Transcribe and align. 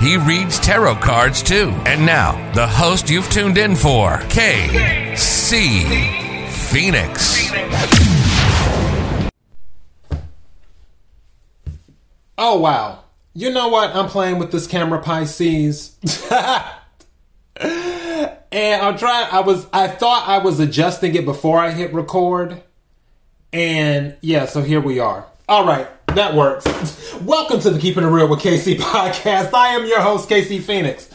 He 0.00 0.16
reads 0.16 0.60
tarot 0.60 0.96
cards 0.96 1.42
too. 1.42 1.70
And 1.84 2.06
now, 2.06 2.52
the 2.52 2.66
host 2.66 3.10
you've 3.10 3.28
tuned 3.30 3.58
in 3.58 3.74
for, 3.74 4.18
KC 4.28 5.82
Phoenix. 6.48 7.50
Oh 12.38 12.60
wow. 12.60 13.04
You 13.34 13.50
know 13.50 13.68
what? 13.68 13.94
I'm 13.94 14.08
playing 14.08 14.38
with 14.38 14.52
this 14.52 14.66
camera 14.68 15.00
Pisces. 15.02 15.96
and 17.60 18.82
I'm 18.82 18.96
trying 18.96 19.26
I 19.32 19.40
was 19.40 19.66
I 19.72 19.88
thought 19.88 20.28
I 20.28 20.38
was 20.38 20.60
adjusting 20.60 21.16
it 21.16 21.24
before 21.24 21.58
I 21.58 21.72
hit 21.72 21.92
record. 21.92 22.62
And 23.52 24.16
yeah, 24.20 24.46
so 24.46 24.62
here 24.62 24.80
we 24.80 25.00
are. 25.00 25.26
All 25.48 25.66
right, 25.66 25.88
that 26.18 26.34
works. 26.34 26.66
Welcome 27.20 27.60
to 27.60 27.70
the 27.70 27.78
Keeping 27.78 28.02
It 28.02 28.08
Real 28.08 28.26
with 28.26 28.40
KC 28.40 28.76
podcast. 28.78 29.54
I 29.54 29.68
am 29.68 29.86
your 29.86 30.00
host, 30.00 30.28
KC 30.28 30.60
Phoenix. 30.60 31.08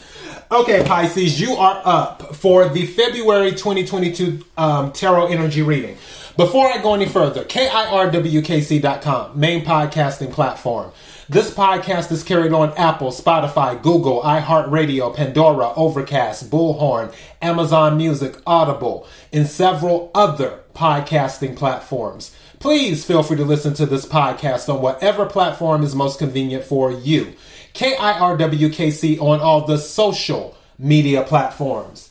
Okay, 0.50 0.82
Pisces, 0.82 1.38
you 1.38 1.52
are 1.56 1.82
up 1.84 2.34
for 2.34 2.70
the 2.70 2.86
February 2.86 3.50
2022 3.50 4.42
um, 4.56 4.92
Tarot 4.92 5.26
Energy 5.26 5.60
reading. 5.60 5.98
Before 6.38 6.66
I 6.66 6.80
go 6.82 6.94
any 6.94 7.04
further, 7.04 7.44
KIRWKC.com, 7.44 9.38
main 9.38 9.62
podcasting 9.62 10.32
platform. 10.32 10.90
This 11.28 11.52
podcast 11.52 12.10
is 12.10 12.22
carried 12.22 12.54
on 12.54 12.72
Apple, 12.78 13.10
Spotify, 13.10 13.80
Google, 13.82 14.22
iHeartRadio, 14.22 15.14
Pandora, 15.14 15.74
Overcast, 15.76 16.50
Bullhorn, 16.50 17.14
Amazon 17.42 17.98
Music, 17.98 18.36
Audible, 18.46 19.06
and 19.34 19.46
several 19.46 20.10
other 20.14 20.60
podcasting 20.74 21.56
platforms. 21.56 22.34
Please 22.60 23.04
feel 23.04 23.22
free 23.22 23.36
to 23.36 23.44
listen 23.44 23.74
to 23.74 23.86
this 23.86 24.06
podcast 24.06 24.72
on 24.72 24.80
whatever 24.80 25.26
platform 25.26 25.82
is 25.82 25.94
most 25.94 26.18
convenient 26.18 26.64
for 26.64 26.90
you. 26.90 27.34
KIRWKC 27.74 29.20
on 29.20 29.40
all 29.40 29.66
the 29.66 29.78
social 29.78 30.56
media 30.78 31.22
platforms. 31.22 32.10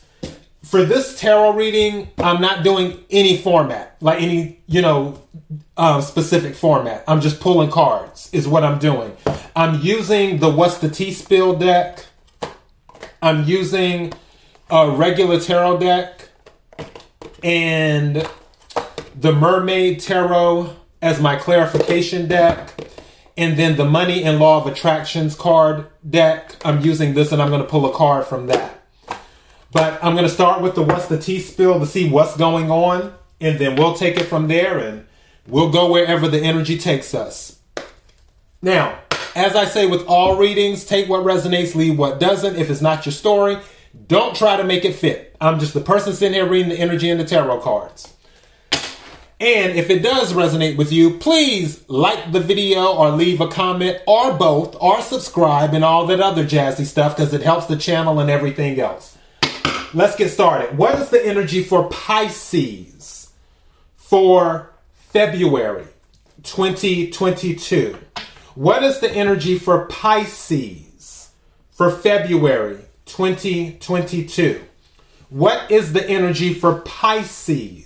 For 0.62 0.84
this 0.84 1.20
tarot 1.20 1.54
reading, 1.54 2.08
I'm 2.18 2.40
not 2.40 2.64
doing 2.64 3.04
any 3.10 3.36
format, 3.36 3.96
like 4.00 4.22
any, 4.22 4.60
you 4.66 4.80
know, 4.80 5.20
um, 5.76 6.00
specific 6.02 6.54
format. 6.54 7.04
I'm 7.06 7.20
just 7.20 7.40
pulling 7.40 7.70
cards, 7.70 8.30
is 8.32 8.48
what 8.48 8.64
I'm 8.64 8.78
doing. 8.78 9.16
I'm 9.54 9.80
using 9.82 10.38
the 10.38 10.50
What's 10.50 10.78
the 10.78 10.88
Tea 10.88 11.12
Spill 11.12 11.56
deck. 11.56 12.04
I'm 13.22 13.44
using 13.44 14.12
a 14.70 14.90
regular 14.90 15.38
tarot 15.38 15.78
deck 15.78 16.28
and 17.42 18.26
the 19.18 19.32
Mermaid 19.32 20.00
Tarot 20.00 20.74
as 21.00 21.20
my 21.20 21.36
clarification 21.36 22.28
deck. 22.28 22.70
And 23.36 23.58
then 23.58 23.76
the 23.76 23.84
Money 23.84 24.22
and 24.22 24.38
Law 24.38 24.60
of 24.60 24.66
Attractions 24.66 25.34
card 25.34 25.86
deck. 26.08 26.54
I'm 26.64 26.82
using 26.82 27.14
this 27.14 27.32
and 27.32 27.42
I'm 27.42 27.48
going 27.48 27.62
to 27.62 27.68
pull 27.68 27.84
a 27.84 27.92
card 27.92 28.26
from 28.26 28.46
that. 28.46 28.82
But 29.72 30.02
I'm 30.04 30.14
going 30.14 30.26
to 30.26 30.32
start 30.32 30.62
with 30.62 30.76
the 30.76 30.82
What's 30.82 31.08
the 31.08 31.18
Tea 31.18 31.40
Spill 31.40 31.80
to 31.80 31.86
see 31.86 32.08
what's 32.08 32.36
going 32.36 32.70
on. 32.70 33.12
And 33.40 33.58
then 33.58 33.74
we'll 33.74 33.94
take 33.94 34.16
it 34.16 34.24
from 34.24 34.46
there 34.46 34.78
and 34.78 35.06
we'll 35.48 35.70
go 35.70 35.90
wherever 35.90 36.28
the 36.28 36.40
energy 36.40 36.78
takes 36.78 37.12
us. 37.12 37.58
Now, 38.62 39.00
as 39.34 39.56
I 39.56 39.64
say 39.64 39.86
with 39.86 40.06
all 40.06 40.36
readings, 40.36 40.84
take 40.84 41.08
what 41.08 41.24
resonates, 41.24 41.74
leave 41.74 41.98
what 41.98 42.20
doesn't. 42.20 42.54
If 42.56 42.70
it's 42.70 42.80
not 42.80 43.04
your 43.04 43.12
story, 43.12 43.58
don't 44.06 44.36
try 44.36 44.56
to 44.56 44.64
make 44.64 44.84
it 44.84 44.94
fit. 44.94 45.36
I'm 45.40 45.58
just 45.58 45.74
the 45.74 45.80
person 45.80 46.12
sitting 46.12 46.34
here 46.34 46.48
reading 46.48 46.70
the 46.70 46.78
energy 46.78 47.10
and 47.10 47.18
the 47.18 47.24
tarot 47.24 47.60
cards. 47.60 48.13
And 49.44 49.78
if 49.78 49.90
it 49.90 50.02
does 50.02 50.32
resonate 50.32 50.78
with 50.78 50.90
you, 50.90 51.18
please 51.18 51.86
like 51.86 52.32
the 52.32 52.40
video 52.40 52.94
or 52.94 53.10
leave 53.10 53.42
a 53.42 53.48
comment 53.48 53.98
or 54.06 54.32
both 54.32 54.74
or 54.80 55.02
subscribe 55.02 55.74
and 55.74 55.84
all 55.84 56.06
that 56.06 56.18
other 56.18 56.46
jazzy 56.46 56.86
stuff 56.86 57.14
because 57.14 57.34
it 57.34 57.42
helps 57.42 57.66
the 57.66 57.76
channel 57.76 58.20
and 58.20 58.30
everything 58.30 58.80
else. 58.80 59.18
Let's 59.92 60.16
get 60.16 60.30
started. 60.30 60.78
What 60.78 60.98
is 60.98 61.10
the 61.10 61.22
energy 61.22 61.62
for 61.62 61.90
Pisces 61.90 63.32
for 63.96 64.72
February 64.94 65.88
2022? 66.42 67.98
What 68.54 68.82
is 68.82 69.00
the 69.00 69.10
energy 69.10 69.58
for 69.58 69.84
Pisces 69.88 71.32
for 71.70 71.90
February 71.90 72.78
2022? 73.04 74.64
What 75.28 75.70
is 75.70 75.92
the 75.92 76.08
energy 76.08 76.54
for 76.54 76.80
Pisces 76.80 77.83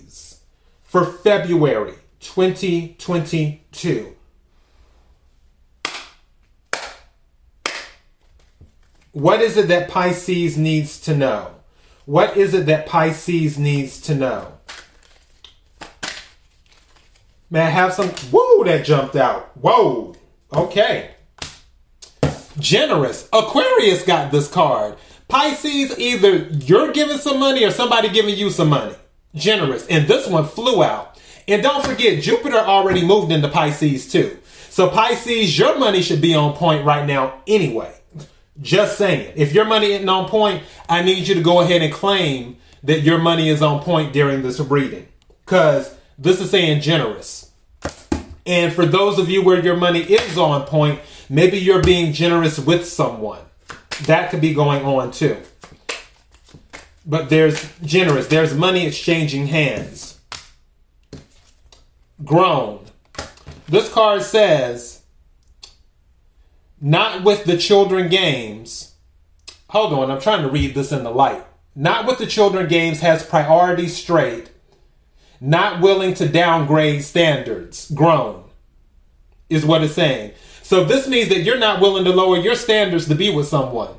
for 0.89 1.05
February 1.05 1.93
2022? 2.19 4.15
What 9.11 9.39
is 9.39 9.55
it 9.55 9.67
that 9.67 9.87
Pisces 9.87 10.57
needs 10.57 10.99
to 11.01 11.15
know? 11.15 11.53
What 12.05 12.35
is 12.35 12.55
it 12.55 12.65
that 12.65 12.87
Pisces 12.87 13.59
needs 13.59 14.01
to 14.01 14.15
know? 14.15 14.53
May 17.51 17.61
I 17.61 17.69
have 17.69 17.93
some? 17.93 18.09
Whoa, 18.31 18.63
that 18.63 18.83
jumped 18.83 19.15
out. 19.15 19.55
Whoa. 19.57 20.15
Okay. 20.51 21.11
Generous. 22.57 23.29
Aquarius 23.31 24.03
got 24.03 24.31
this 24.31 24.49
card. 24.49 24.95
Pisces, 25.27 25.99
either 25.99 26.47
you're 26.47 26.91
giving 26.93 27.19
some 27.19 27.39
money 27.39 27.63
or 27.63 27.69
somebody 27.69 28.09
giving 28.09 28.35
you 28.35 28.49
some 28.49 28.69
money. 28.69 28.95
Generous. 29.35 29.85
And 29.87 30.07
this 30.07 30.27
one 30.27 30.45
flew 30.45 30.83
out. 30.83 31.19
And 31.47 31.63
don't 31.63 31.85
forget, 31.85 32.21
Jupiter 32.21 32.57
already 32.57 33.05
moved 33.05 33.31
into 33.31 33.47
Pisces 33.47 34.11
too. 34.11 34.37
So 34.69 34.89
Pisces, 34.89 35.57
your 35.57 35.77
money 35.79 36.01
should 36.01 36.21
be 36.21 36.35
on 36.35 36.53
point 36.53 36.85
right 36.85 37.05
now 37.05 37.41
anyway. 37.47 37.93
Just 38.61 38.97
saying. 38.97 39.33
If 39.35 39.53
your 39.53 39.65
money 39.65 39.93
isn't 39.93 40.09
on 40.09 40.29
point, 40.29 40.63
I 40.87 41.01
need 41.01 41.27
you 41.27 41.35
to 41.35 41.41
go 41.41 41.61
ahead 41.61 41.81
and 41.81 41.93
claim 41.93 42.57
that 42.83 43.01
your 43.01 43.17
money 43.17 43.49
is 43.49 43.61
on 43.61 43.81
point 43.81 44.13
during 44.13 44.41
this 44.41 44.59
reading. 44.59 45.07
Because 45.45 45.95
this 46.17 46.39
is 46.39 46.49
saying 46.49 46.81
generous. 46.81 47.51
And 48.45 48.73
for 48.73 48.85
those 48.85 49.19
of 49.19 49.29
you 49.29 49.43
where 49.43 49.63
your 49.63 49.77
money 49.77 50.01
is 50.01 50.37
on 50.37 50.65
point, 50.65 50.99
maybe 51.29 51.57
you're 51.57 51.83
being 51.83 52.13
generous 52.13 52.59
with 52.59 52.87
someone. 52.87 53.39
That 54.05 54.29
could 54.29 54.41
be 54.41 54.53
going 54.53 54.83
on 54.85 55.11
too. 55.11 55.37
But 57.09 57.29
there's 57.31 57.67
generous, 57.81 58.27
there's 58.27 58.53
money 58.53 58.85
exchanging 58.85 59.47
hands. 59.47 60.19
Grown. 62.23 62.85
This 63.67 63.91
card 63.91 64.21
says, 64.21 65.01
not 66.79 67.23
with 67.23 67.45
the 67.45 67.57
children 67.57 68.09
games. 68.09 68.93
Hold 69.69 69.91
on, 69.93 70.11
I'm 70.11 70.21
trying 70.21 70.43
to 70.43 70.51
read 70.51 70.75
this 70.75 70.91
in 70.91 71.03
the 71.03 71.09
light. 71.09 71.43
Not 71.75 72.05
with 72.05 72.19
the 72.19 72.27
children 72.27 72.67
games 72.67 72.99
has 72.99 73.25
priorities 73.25 73.97
straight. 73.97 74.51
Not 75.41 75.81
willing 75.81 76.13
to 76.15 76.29
downgrade 76.29 77.03
standards. 77.03 77.89
Grown 77.89 78.43
is 79.49 79.65
what 79.65 79.83
it's 79.83 79.95
saying. 79.95 80.33
So 80.61 80.83
this 80.83 81.07
means 81.07 81.29
that 81.29 81.41
you're 81.41 81.57
not 81.57 81.81
willing 81.81 82.03
to 82.03 82.11
lower 82.11 82.37
your 82.37 82.55
standards 82.55 83.07
to 83.07 83.15
be 83.15 83.33
with 83.33 83.47
someone. 83.47 83.95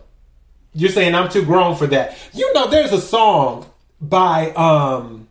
You're 0.73 0.91
saying 0.91 1.15
I'm 1.15 1.29
too 1.29 1.45
grown 1.45 1.77
for 1.77 1.87
that. 1.89 2.17
You 2.33 2.53
know, 2.55 2.69
there's 2.69 2.93
a 2.93 3.01
song 3.01 3.67
by 4.01 4.51
um 4.53 5.29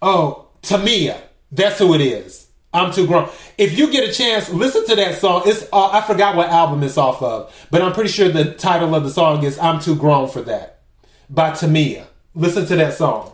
oh 0.00 0.48
Tamia. 0.62 1.20
That's 1.52 1.78
who 1.78 1.94
it 1.94 2.00
is. 2.00 2.46
I'm 2.72 2.92
too 2.92 3.06
grown. 3.06 3.28
If 3.58 3.76
you 3.76 3.90
get 3.90 4.08
a 4.08 4.12
chance, 4.12 4.48
listen 4.50 4.86
to 4.86 4.96
that 4.96 5.18
song. 5.18 5.42
It's 5.44 5.64
uh, 5.72 5.90
I 5.90 6.02
forgot 6.02 6.36
what 6.36 6.48
album 6.50 6.82
it's 6.84 6.96
off 6.96 7.20
of, 7.22 7.52
but 7.70 7.82
I'm 7.82 7.92
pretty 7.92 8.10
sure 8.10 8.28
the 8.28 8.54
title 8.54 8.94
of 8.94 9.02
the 9.02 9.10
song 9.10 9.42
is 9.42 9.58
"I'm 9.58 9.80
Too 9.80 9.96
Grown 9.96 10.28
for 10.28 10.42
That" 10.42 10.82
by 11.28 11.50
Tamia. 11.50 12.04
Listen 12.34 12.66
to 12.66 12.76
that 12.76 12.94
song. 12.94 13.32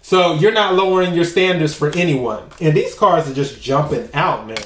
So 0.00 0.34
you're 0.34 0.52
not 0.52 0.74
lowering 0.74 1.14
your 1.14 1.24
standards 1.24 1.74
for 1.74 1.90
anyone, 1.90 2.44
and 2.60 2.74
these 2.74 2.94
cards 2.94 3.28
are 3.28 3.34
just 3.34 3.60
jumping 3.62 4.08
out, 4.14 4.46
man. 4.46 4.56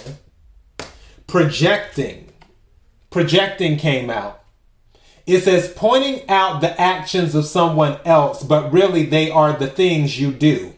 Projecting, 1.27 2.28
projecting 3.11 3.77
came 3.77 4.11
out. 4.11 4.43
It 5.27 5.43
says 5.43 5.73
pointing 5.77 6.29
out 6.29 6.61
the 6.61 6.81
actions 6.81 7.35
of 7.35 7.45
someone 7.45 7.99
else, 8.05 8.43
but 8.43 8.73
really 8.73 9.05
they 9.05 9.31
are 9.31 9.53
the 9.53 9.69
things 9.69 10.19
you 10.19 10.33
do. 10.33 10.75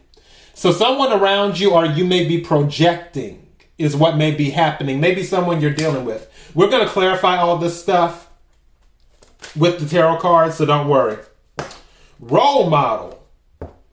So 0.53 0.71
someone 0.71 1.13
around 1.13 1.59
you 1.59 1.71
or 1.71 1.85
you 1.85 2.05
may 2.05 2.27
be 2.27 2.41
projecting 2.41 3.47
is 3.77 3.95
what 3.95 4.17
may 4.17 4.31
be 4.31 4.49
happening. 4.49 4.99
Maybe 4.99 5.23
someone 5.23 5.61
you're 5.61 5.73
dealing 5.73 6.05
with. 6.05 6.29
We're 6.53 6.69
going 6.69 6.85
to 6.85 6.91
clarify 6.91 7.37
all 7.37 7.57
this 7.57 7.81
stuff 7.81 8.29
with 9.55 9.79
the 9.79 9.87
tarot 9.87 10.17
cards, 10.17 10.57
so 10.57 10.65
don't 10.65 10.87
worry. 10.87 11.17
Role 12.19 12.69
model 12.69 13.25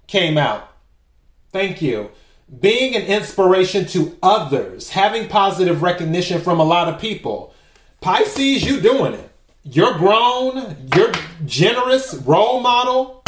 came 0.06 0.36
out. 0.36 0.72
Thank 1.52 1.80
you. 1.80 2.10
Being 2.60 2.94
an 2.94 3.02
inspiration 3.02 3.86
to 3.86 4.16
others, 4.22 4.90
having 4.90 5.28
positive 5.28 5.82
recognition 5.82 6.40
from 6.40 6.60
a 6.60 6.64
lot 6.64 6.92
of 6.92 7.00
people. 7.00 7.54
Pisces, 8.00 8.64
you 8.64 8.80
doing 8.80 9.14
it. 9.14 9.30
You're 9.64 9.98
grown, 9.98 10.88
you're 10.94 11.12
generous, 11.44 12.14
role 12.14 12.60
model. 12.60 13.22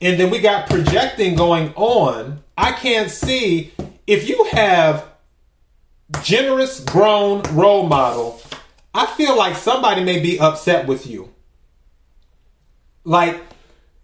And 0.00 0.20
then 0.20 0.30
we 0.30 0.38
got 0.38 0.68
projecting 0.68 1.34
going 1.34 1.72
on. 1.74 2.42
I 2.56 2.72
can't 2.72 3.10
see 3.10 3.72
if 4.06 4.28
you 4.28 4.44
have 4.52 5.08
generous, 6.22 6.80
grown 6.80 7.42
role 7.54 7.86
model. 7.86 8.40
I 8.94 9.06
feel 9.06 9.36
like 9.36 9.56
somebody 9.56 10.04
may 10.04 10.20
be 10.20 10.38
upset 10.38 10.86
with 10.86 11.06
you. 11.06 11.32
Like 13.04 13.40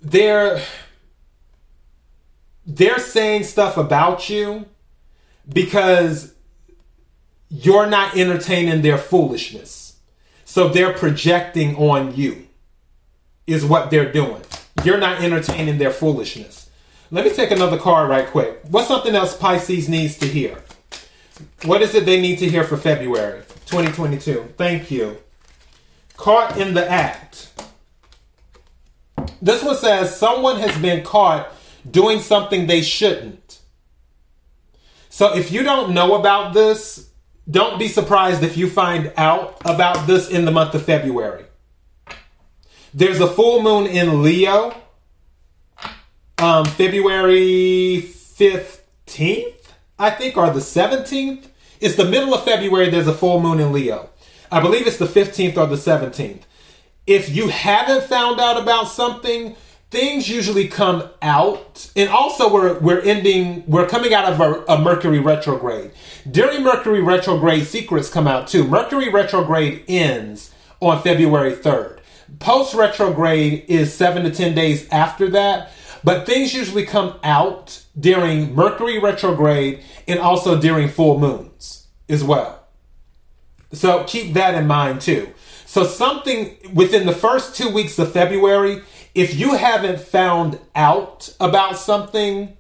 they're 0.01 0.63
they're 2.67 2.99
saying 2.99 3.45
stuff 3.45 3.77
about 3.77 4.29
you 4.29 4.67
because 5.49 6.35
you're 7.49 7.87
not 7.87 8.17
entertaining 8.17 8.83
their 8.83 8.99
foolishness. 8.99 9.82
So 10.53 10.69
they're 10.69 10.93
projecting 10.93 11.77
on 11.77 12.15
you, 12.15 12.47
is 13.47 13.65
what 13.65 13.91
they're 13.91 14.13
doing. 14.13 14.43
You're 14.85 14.99
not 14.99 15.23
entertaining 15.23 15.79
their 15.79 15.91
foolishness. 15.91 16.69
Let 17.11 17.25
me 17.25 17.33
take 17.33 17.53
another 17.53 17.79
card 17.79 18.11
right 18.11 18.27
quick. 18.27 18.61
What's 18.69 18.87
something 18.87 19.15
else 19.15 19.35
Pisces 19.35 19.89
needs 19.89 20.19
to 20.19 20.27
hear? 20.27 20.63
What 21.65 21.81
is 21.81 21.95
it 21.95 22.05
they 22.05 22.21
need 22.21 22.39
to 22.41 22.51
hear 22.51 22.65
for 22.65 22.77
February 22.77 23.45
2022? 23.65 24.53
Thank 24.59 24.91
you. 24.91 25.17
Caught 26.19 26.59
in 26.59 26.75
the 26.75 26.87
act. 26.87 27.51
This 29.41 29.63
one 29.63 29.77
says 29.77 30.15
someone 30.15 30.61
has 30.61 30.77
been 30.77 31.03
caught 31.03 31.51
doing 31.91 32.21
something 32.21 32.67
they 32.67 32.83
shouldn't. 32.83 33.59
So 35.09 35.35
if 35.35 35.51
you 35.51 35.63
don't 35.63 35.95
know 35.95 36.15
about 36.15 36.53
this, 36.53 37.09
don't 37.51 37.79
be 37.79 37.89
surprised 37.89 38.43
if 38.43 38.57
you 38.57 38.69
find 38.69 39.13
out 39.17 39.61
about 39.65 40.07
this 40.07 40.31
in 40.31 40.45
the 40.45 40.51
month 40.51 40.75
of 40.75 40.85
February. 40.85 41.45
There's 42.95 43.21
a 43.21 43.27
full 43.27 43.63
moon 43.63 43.87
in 43.87 44.23
Leo, 44.23 44.75
um, 46.39 46.65
February 46.65 48.03
15th, 48.03 49.55
I 49.99 50.11
think, 50.11 50.37
or 50.37 50.51
the 50.51 50.61
17th. 50.61 51.47
It's 51.81 51.97
the 51.97 52.05
middle 52.05 52.35
of 52.35 52.45
February, 52.45 52.91
there's 52.91 53.09
a 53.09 53.15
full 53.15 53.41
moon 53.41 53.61
in 53.61 53.73
Leo. 53.73 54.11
I 54.51 54.61
believe 54.61 54.87
it's 54.87 54.99
the 54.99 55.07
15th 55.07 55.57
or 55.57 55.67
the 55.67 55.77
17th. 55.77 56.43
If 57.07 57.35
you 57.35 57.49
haven't 57.49 58.05
found 58.05 58.39
out 58.39 58.61
about 58.61 58.85
something, 58.85 59.57
things 59.93 60.27
usually 60.27 60.67
come 60.67 61.07
out 61.21 61.93
and 61.95 62.09
also 62.09 62.51
we're 62.51 62.79
we're 62.79 63.03
ending 63.03 63.63
we're 63.67 63.87
coming 63.87 64.15
out 64.15 64.33
of 64.33 64.41
a, 64.41 64.65
a, 64.73 64.81
mercury 64.81 65.21
retrograde. 65.21 65.91
During 66.29 66.63
mercury 66.63 67.03
retrograde 67.03 67.67
secrets 67.67 68.09
come 68.09 68.27
out 68.27 68.49
too. 68.49 68.67
Mercury 68.67 69.11
retrograde 69.11 69.85
ends 69.87 70.51
on 70.81 71.01
february 71.03 71.53
3rd 71.53 71.99
post 72.41 72.75
retrograde 72.75 73.65
is 73.69 73.93
7 73.93 74.25
to 74.25 74.31
10 74.31 74.55
days 74.55 74.89
after 74.89 75.29
that 75.29 75.71
but 76.03 76.27
things 76.27 76.55
usually 76.55 76.87
come 76.87 77.15
out 77.23 77.85
during 78.01 78.55
mercury 78.55 78.99
retrograde 78.99 79.85
and 80.09 80.19
also 80.19 80.59
during 80.59 80.89
full 80.89 81.21
moons 81.21 81.87
as 82.09 82.25
well. 82.25 82.67
So 83.73 84.05
keep 84.05 84.35
that 84.35 84.55
in 84.55 84.67
mind 84.67 85.03
too. 85.03 85.33
So 85.67 85.85
something 85.85 86.57
within 86.75 87.07
the 87.07 87.13
first 87.13 87.55
two 87.55 87.69
weeks 87.69 87.99
of 87.99 88.13
february 88.13 88.83
if 89.15 89.35
you 89.35 89.55
haven't 89.55 90.01
found 90.01 90.59
out 90.75 91.35
about 91.39 91.77
something, 91.77 92.57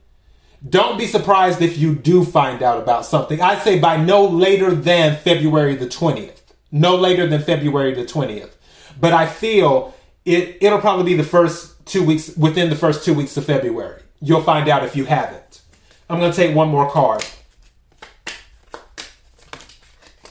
don't 0.69 0.99
be 0.99 1.07
surprised 1.07 1.61
if 1.63 1.79
you 1.79 1.95
do 1.95 2.25
find 2.25 2.63
out 2.63 2.79
about 2.79 3.05
something. 3.05 3.41
I 3.41 3.59
say 3.59 3.79
by 3.79 3.97
no 3.97 4.25
later 4.25 4.75
than 4.75 5.17
February 5.17 5.75
the 5.77 5.87
20th. 5.87 6.41
No 6.71 6.95
later 6.97 7.27
than 7.27 7.43
February 7.43 7.95
the 7.95 8.05
20th. 8.05 8.53
But 9.01 9.13
I 9.13 9.27
feel 9.27 9.95
it 10.25 10.59
it'll 10.61 10.81
probably 10.81 11.05
be 11.05 11.15
the 11.15 11.25
first 11.25 11.85
2 11.87 12.05
weeks 12.05 12.37
within 12.37 12.71
the 12.71 12.77
first 12.77 13.05
2 13.05 13.15
weeks 13.15 13.37
of 13.37 13.45
February. 13.45 14.03
You'll 14.21 14.43
find 14.43 14.69
out 14.69 14.85
if 14.85 14.95
you 14.95 15.05
haven't. 15.05 15.63
I'm 16.09 16.21
going 16.21 16.31
to 16.31 16.37
take 16.37 16.55
one 16.55 16.69
more 16.69 16.91
card. 16.91 17.25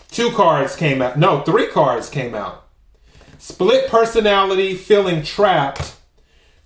Two 0.10 0.32
cards 0.32 0.76
came 0.76 1.02
out. 1.02 1.18
No, 1.18 1.42
three 1.42 1.68
cards 1.68 2.10
came 2.10 2.36
out. 2.36 2.68
Split 3.40 3.90
personality, 3.90 4.76
feeling 4.76 5.24
trapped, 5.24 5.96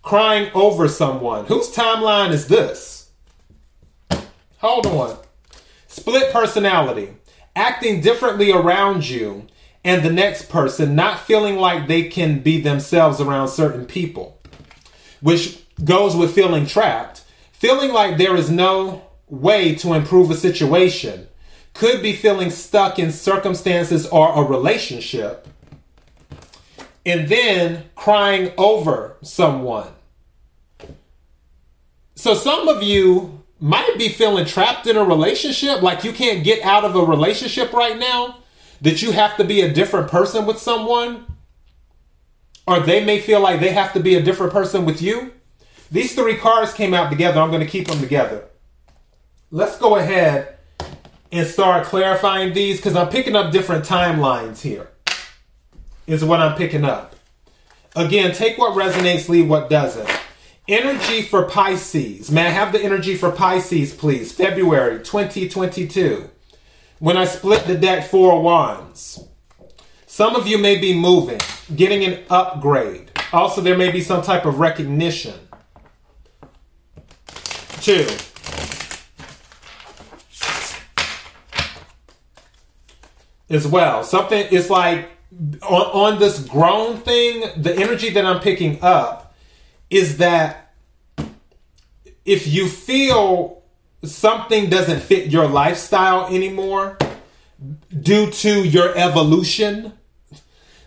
crying 0.05 0.51
over 0.53 0.87
someone. 0.87 1.45
Whose 1.45 1.75
timeline 1.75 2.31
is 2.31 2.47
this? 2.47 3.09
Hold 4.59 4.85
on. 4.85 5.17
Split 5.87 6.31
personality, 6.31 7.09
acting 7.55 8.01
differently 8.01 8.51
around 8.51 9.09
you 9.09 9.47
and 9.83 10.03
the 10.03 10.11
next 10.11 10.47
person, 10.47 10.95
not 10.95 11.19
feeling 11.21 11.57
like 11.57 11.87
they 11.87 12.03
can 12.03 12.39
be 12.39 12.61
themselves 12.61 13.19
around 13.19 13.47
certain 13.47 13.85
people, 13.85 14.39
which 15.21 15.63
goes 15.83 16.15
with 16.15 16.35
feeling 16.35 16.67
trapped. 16.67 17.23
Feeling 17.51 17.91
like 17.91 18.17
there 18.17 18.35
is 18.35 18.49
no 18.49 19.03
way 19.27 19.73
to 19.75 19.93
improve 19.93 20.29
a 20.29 20.35
situation, 20.35 21.27
could 21.73 22.03
be 22.03 22.13
feeling 22.13 22.51
stuck 22.51 22.99
in 22.99 23.11
circumstances 23.11 24.05
or 24.07 24.35
a 24.35 24.47
relationship, 24.47 25.47
and 27.05 27.27
then 27.29 27.83
crying 27.95 28.51
over 28.57 29.17
someone 29.21 29.87
so 32.15 32.33
some 32.33 32.67
of 32.69 32.81
you 32.81 33.43
might 33.59 33.97
be 33.97 34.09
feeling 34.09 34.45
trapped 34.45 34.87
in 34.87 34.95
a 34.97 35.03
relationship, 35.03 35.81
like 35.81 36.03
you 36.03 36.13
can't 36.13 36.43
get 36.43 36.63
out 36.63 36.85
of 36.85 36.95
a 36.95 37.03
relationship 37.03 37.73
right 37.73 37.97
now, 37.97 38.37
that 38.81 39.01
you 39.01 39.11
have 39.11 39.37
to 39.37 39.43
be 39.43 39.61
a 39.61 39.71
different 39.71 40.09
person 40.09 40.45
with 40.45 40.57
someone, 40.57 41.25
or 42.65 42.79
they 42.79 43.03
may 43.03 43.19
feel 43.19 43.41
like 43.41 43.59
they 43.59 43.71
have 43.71 43.93
to 43.93 43.99
be 43.99 44.15
a 44.15 44.21
different 44.21 44.53
person 44.53 44.85
with 44.85 45.01
you. 45.01 45.33
These 45.91 46.15
three 46.15 46.35
cards 46.35 46.73
came 46.73 46.93
out 46.93 47.11
together. 47.11 47.39
I'm 47.39 47.51
going 47.51 47.63
to 47.63 47.69
keep 47.69 47.87
them 47.87 47.99
together. 47.99 48.45
Let's 49.51 49.77
go 49.77 49.97
ahead 49.97 50.57
and 51.31 51.47
start 51.47 51.85
clarifying 51.85 52.53
these 52.53 52.77
because 52.77 52.95
I'm 52.95 53.09
picking 53.09 53.35
up 53.35 53.51
different 53.51 53.85
timelines 53.85 54.61
here, 54.61 54.89
is 56.07 56.23
what 56.23 56.39
I'm 56.39 56.55
picking 56.55 56.85
up. 56.85 57.15
Again, 57.95 58.33
take 58.33 58.57
what 58.57 58.73
resonates, 58.73 59.29
leave 59.29 59.49
what 59.49 59.69
doesn't. 59.69 60.09
Energy 60.67 61.21
for 61.21 61.43
Pisces. 61.43 62.31
May 62.31 62.47
I 62.47 62.49
have 62.49 62.71
the 62.71 62.81
energy 62.81 63.15
for 63.15 63.31
Pisces, 63.31 63.93
please? 63.93 64.31
February 64.31 64.97
2022. 64.99 66.29
When 66.99 67.17
I 67.17 67.25
split 67.25 67.65
the 67.65 67.75
deck 67.75 68.07
four 68.07 68.41
wands. 68.41 69.23
Some 70.07 70.35
of 70.35 70.47
you 70.47 70.57
may 70.57 70.79
be 70.79 70.97
moving, 70.97 71.39
getting 71.75 72.03
an 72.03 72.23
upgrade. 72.29 73.11
Also, 73.33 73.61
there 73.61 73.77
may 73.77 73.91
be 73.91 74.01
some 74.01 74.21
type 74.21 74.45
of 74.45 74.59
recognition. 74.59 75.35
Two. 77.81 78.07
As 83.49 83.67
well. 83.67 84.03
Something 84.03 84.47
is 84.47 84.69
like 84.69 85.09
on, 85.61 86.13
on 86.13 86.19
this 86.19 86.39
grown 86.47 86.97
thing, 86.97 87.61
the 87.61 87.75
energy 87.75 88.09
that 88.11 88.25
I'm 88.25 88.39
picking 88.39 88.79
up 88.81 89.35
is 89.89 90.17
that 90.17 90.73
if 92.23 92.47
you 92.47 92.67
feel 92.67 93.63
something 94.03 94.69
doesn't 94.69 95.01
fit 95.01 95.31
your 95.31 95.47
lifestyle 95.47 96.27
anymore 96.27 96.97
due 98.01 98.29
to 98.31 98.63
your 98.63 98.95
evolution, 98.97 99.93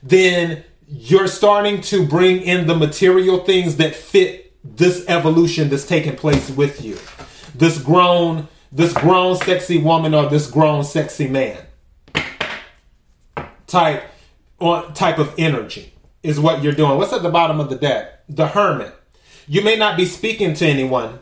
then 0.03 0.65
you're 0.87 1.29
starting 1.29 1.81
to 1.83 2.07
bring 2.07 2.43
in 2.43 2.67
the 2.67 2.75
material 2.75 3.45
things 3.45 3.77
that 3.77 3.95
fit 3.95 4.55
this 4.65 5.05
evolution 5.09 5.69
that's 5.69 5.87
taking 5.87 6.17
place 6.17 6.51
with 6.51 6.85
you. 6.85 6.99
This 7.55 7.81
grown, 7.81 8.49
this 8.73 8.93
grown 8.93 9.37
sexy 9.37 9.79
woman 9.79 10.15
or 10.15 10.29
this 10.29 10.51
grown 10.51 10.85
sexy 10.85 11.29
man 11.29 11.59
type 13.69 14.11
or 14.59 14.83
type 14.93 15.19
of 15.19 15.35
energy 15.39 15.93
is 16.23 16.41
what 16.41 16.63
you're 16.63 16.73
doing. 16.73 16.99
What's 16.99 17.13
at 17.13 17.23
the 17.23 17.31
bottom 17.31 17.61
of 17.61 17.71
the 17.71 17.77
deck? 17.77 18.25
The 18.29 18.49
hermit. 18.49 18.95
You 19.47 19.63
may 19.63 19.77
not 19.77 19.97
be 19.97 20.05
speaking 20.05 20.55
to 20.55 20.67
anyone 20.67 21.21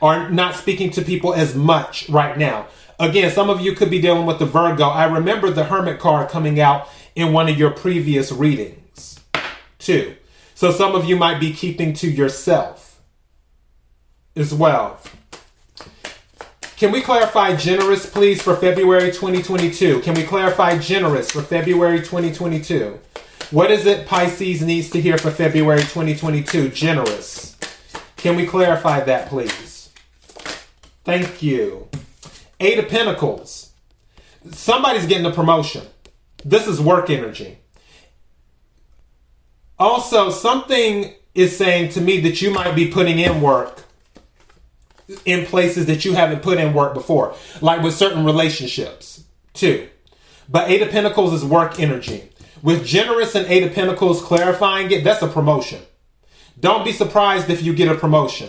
or 0.00 0.28
not 0.30 0.56
speaking 0.56 0.90
to 0.90 1.02
people 1.02 1.32
as 1.32 1.54
much 1.54 2.08
right 2.08 2.36
now. 2.36 2.66
Again, 2.98 3.30
some 3.30 3.50
of 3.50 3.60
you 3.60 3.74
could 3.74 3.90
be 3.90 4.00
dealing 4.00 4.26
with 4.26 4.38
the 4.38 4.46
Virgo. 4.46 4.84
I 4.84 5.04
remember 5.04 5.50
the 5.50 5.64
Hermit 5.64 5.98
card 5.98 6.28
coming 6.28 6.60
out 6.60 6.88
in 7.14 7.32
one 7.32 7.48
of 7.48 7.58
your 7.58 7.70
previous 7.70 8.32
readings, 8.32 9.20
too. 9.78 10.16
So 10.54 10.70
some 10.70 10.94
of 10.94 11.04
you 11.04 11.16
might 11.16 11.40
be 11.40 11.52
keeping 11.52 11.92
to 11.94 12.10
yourself 12.10 13.00
as 14.36 14.54
well. 14.54 15.00
Can 16.82 16.90
we 16.90 17.00
clarify 17.00 17.54
generous, 17.54 18.10
please, 18.10 18.42
for 18.42 18.56
February 18.56 19.12
2022? 19.12 20.00
Can 20.00 20.14
we 20.14 20.24
clarify 20.24 20.76
generous 20.78 21.30
for 21.30 21.40
February 21.40 22.00
2022? 22.00 22.98
What 23.52 23.70
is 23.70 23.86
it 23.86 24.08
Pisces 24.08 24.62
needs 24.62 24.90
to 24.90 25.00
hear 25.00 25.16
for 25.16 25.30
February 25.30 25.82
2022? 25.82 26.70
Generous. 26.70 27.56
Can 28.16 28.34
we 28.34 28.46
clarify 28.46 28.98
that, 28.98 29.28
please? 29.28 29.90
Thank 31.04 31.40
you. 31.40 31.88
Eight 32.58 32.80
of 32.80 32.88
Pentacles. 32.88 33.70
Somebody's 34.50 35.06
getting 35.06 35.26
a 35.26 35.30
promotion. 35.30 35.86
This 36.44 36.66
is 36.66 36.80
work 36.80 37.10
energy. 37.10 37.58
Also, 39.78 40.30
something 40.30 41.14
is 41.32 41.56
saying 41.56 41.90
to 41.90 42.00
me 42.00 42.18
that 42.22 42.42
you 42.42 42.50
might 42.50 42.74
be 42.74 42.90
putting 42.90 43.20
in 43.20 43.40
work 43.40 43.84
in 45.24 45.46
places 45.46 45.86
that 45.86 46.04
you 46.04 46.14
haven't 46.14 46.42
put 46.42 46.58
in 46.58 46.74
work 46.74 46.94
before, 46.94 47.34
like 47.60 47.82
with 47.82 47.94
certain 47.94 48.24
relationships, 48.24 49.24
too. 49.54 49.88
But 50.48 50.70
Eight 50.70 50.82
of 50.82 50.90
Pentacles 50.90 51.32
is 51.32 51.44
work 51.44 51.78
energy. 51.80 52.30
With 52.62 52.86
Generous 52.86 53.34
and 53.34 53.46
Eight 53.46 53.64
of 53.64 53.72
Pentacles 53.72 54.22
clarifying 54.22 54.90
it, 54.90 55.02
that's 55.04 55.22
a 55.22 55.28
promotion. 55.28 55.82
Don't 56.58 56.84
be 56.84 56.92
surprised 56.92 57.50
if 57.50 57.62
you 57.62 57.74
get 57.74 57.88
a 57.88 57.94
promotion 57.94 58.48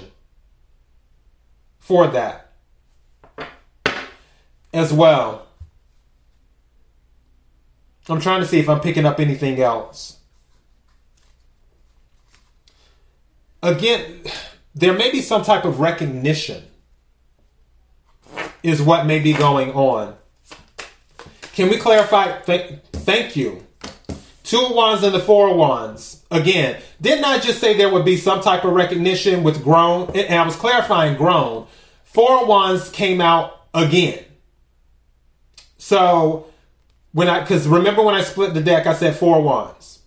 for 1.80 2.08
that 2.08 2.52
as 4.74 4.94
well. 4.94 5.48
I'm 8.10 8.20
trying 8.20 8.42
to 8.42 8.48
see 8.48 8.60
if 8.60 8.68
I'm 8.68 8.82
picking 8.82 9.06
up 9.06 9.20
anything 9.20 9.60
else. 9.62 10.18
Again, 13.62 14.22
there 14.76 14.94
may 14.94 15.12
be 15.12 15.22
some 15.22 15.44
type 15.44 15.66
of 15.66 15.80
recognition, 15.80 16.64
is 18.64 18.82
what 18.82 19.06
may 19.06 19.20
be 19.20 19.34
going 19.34 19.72
on. 19.72 20.16
Can 21.54 21.70
we 21.70 21.78
clarify? 21.78 22.40
Th- 22.42 22.80
thank 22.92 23.36
you. 23.36 23.66
Two 24.44 24.66
of 24.66 24.72
Wands 24.72 25.04
and 25.04 25.14
the 25.14 25.20
Four 25.20 25.50
of 25.50 25.58
Wands. 25.58 26.24
Again, 26.32 26.82
didn't 27.00 27.24
I 27.24 27.40
just 27.40 27.60
say 27.60 27.78
there 27.78 27.92
would 27.92 28.06
be 28.06 28.18
some 28.18 28.42
type 28.42 28.66
of 28.66 28.74
recognition 28.74 29.44
with 29.44 29.64
grown? 29.64 30.10
And 30.16 30.34
I 30.34 30.46
was 30.46 30.56
clarifying 30.56 31.16
grown. 31.16 31.68
Four 32.04 32.42
of 32.42 32.48
Wands 32.48 32.90
came 32.90 33.22
out 33.22 33.68
again. 33.74 34.26
So 35.78 36.48
when 37.12 37.30
I, 37.30 37.42
because 37.42 37.68
remember 37.68 38.02
when 38.02 38.16
I 38.16 38.24
split 38.24 38.54
the 38.54 38.62
deck, 38.62 38.88
I 38.88 38.94
said 38.94 39.16
Four 39.16 39.38
of 39.38 39.44
Wands. 39.44 40.00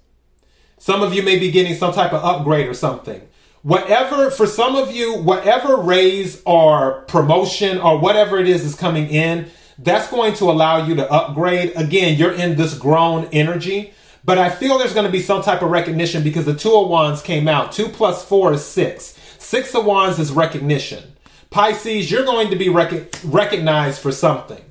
Some 0.78 1.02
of 1.02 1.14
you 1.14 1.22
may 1.22 1.38
be 1.38 1.50
getting 1.50 1.74
some 1.74 1.92
type 1.92 2.12
of 2.12 2.24
upgrade 2.24 2.66
or 2.66 2.74
something 2.74 3.22
whatever 3.66 4.30
for 4.30 4.46
some 4.46 4.76
of 4.76 4.94
you 4.94 5.18
whatever 5.18 5.74
raise 5.74 6.40
or 6.46 7.00
promotion 7.08 7.78
or 7.78 7.98
whatever 7.98 8.38
it 8.38 8.48
is 8.48 8.64
is 8.64 8.76
coming 8.76 9.08
in 9.08 9.50
that's 9.78 10.08
going 10.08 10.32
to 10.32 10.44
allow 10.44 10.86
you 10.86 10.94
to 10.94 11.10
upgrade. 11.10 11.72
Again 11.74 12.16
you're 12.16 12.32
in 12.32 12.56
this 12.56 12.78
grown 12.78 13.24
energy 13.32 13.92
but 14.24 14.38
i 14.38 14.48
feel 14.48 14.78
there's 14.78 14.94
going 14.94 15.04
to 15.04 15.10
be 15.10 15.20
some 15.20 15.42
type 15.42 15.62
of 15.62 15.70
recognition 15.72 16.22
because 16.22 16.44
the 16.44 16.54
two 16.54 16.72
of 16.76 16.88
wands 16.88 17.20
came 17.22 17.48
out. 17.48 17.72
Two 17.72 17.88
plus 17.88 18.24
four 18.24 18.52
is 18.52 18.64
six. 18.64 19.18
Six 19.40 19.74
of 19.74 19.84
wands 19.84 20.20
is 20.20 20.30
recognition. 20.30 21.02
Pisces 21.50 22.08
you're 22.08 22.24
going 22.24 22.50
to 22.50 22.56
be 22.56 22.68
rec- 22.68 23.18
recognized 23.24 24.00
for 24.00 24.12
something. 24.12 24.64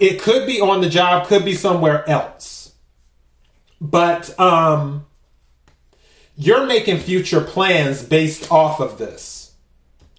It 0.00 0.20
could 0.20 0.48
be 0.48 0.60
on 0.60 0.80
the 0.80 0.88
job 0.88 1.28
could 1.28 1.44
be 1.44 1.54
somewhere 1.54 2.08
else. 2.10 2.74
But 3.80 4.38
um 4.40 5.06
you're 6.36 6.66
making 6.66 6.98
future 6.98 7.40
plans 7.40 8.02
based 8.02 8.52
off 8.52 8.80
of 8.80 8.98
this 8.98 9.54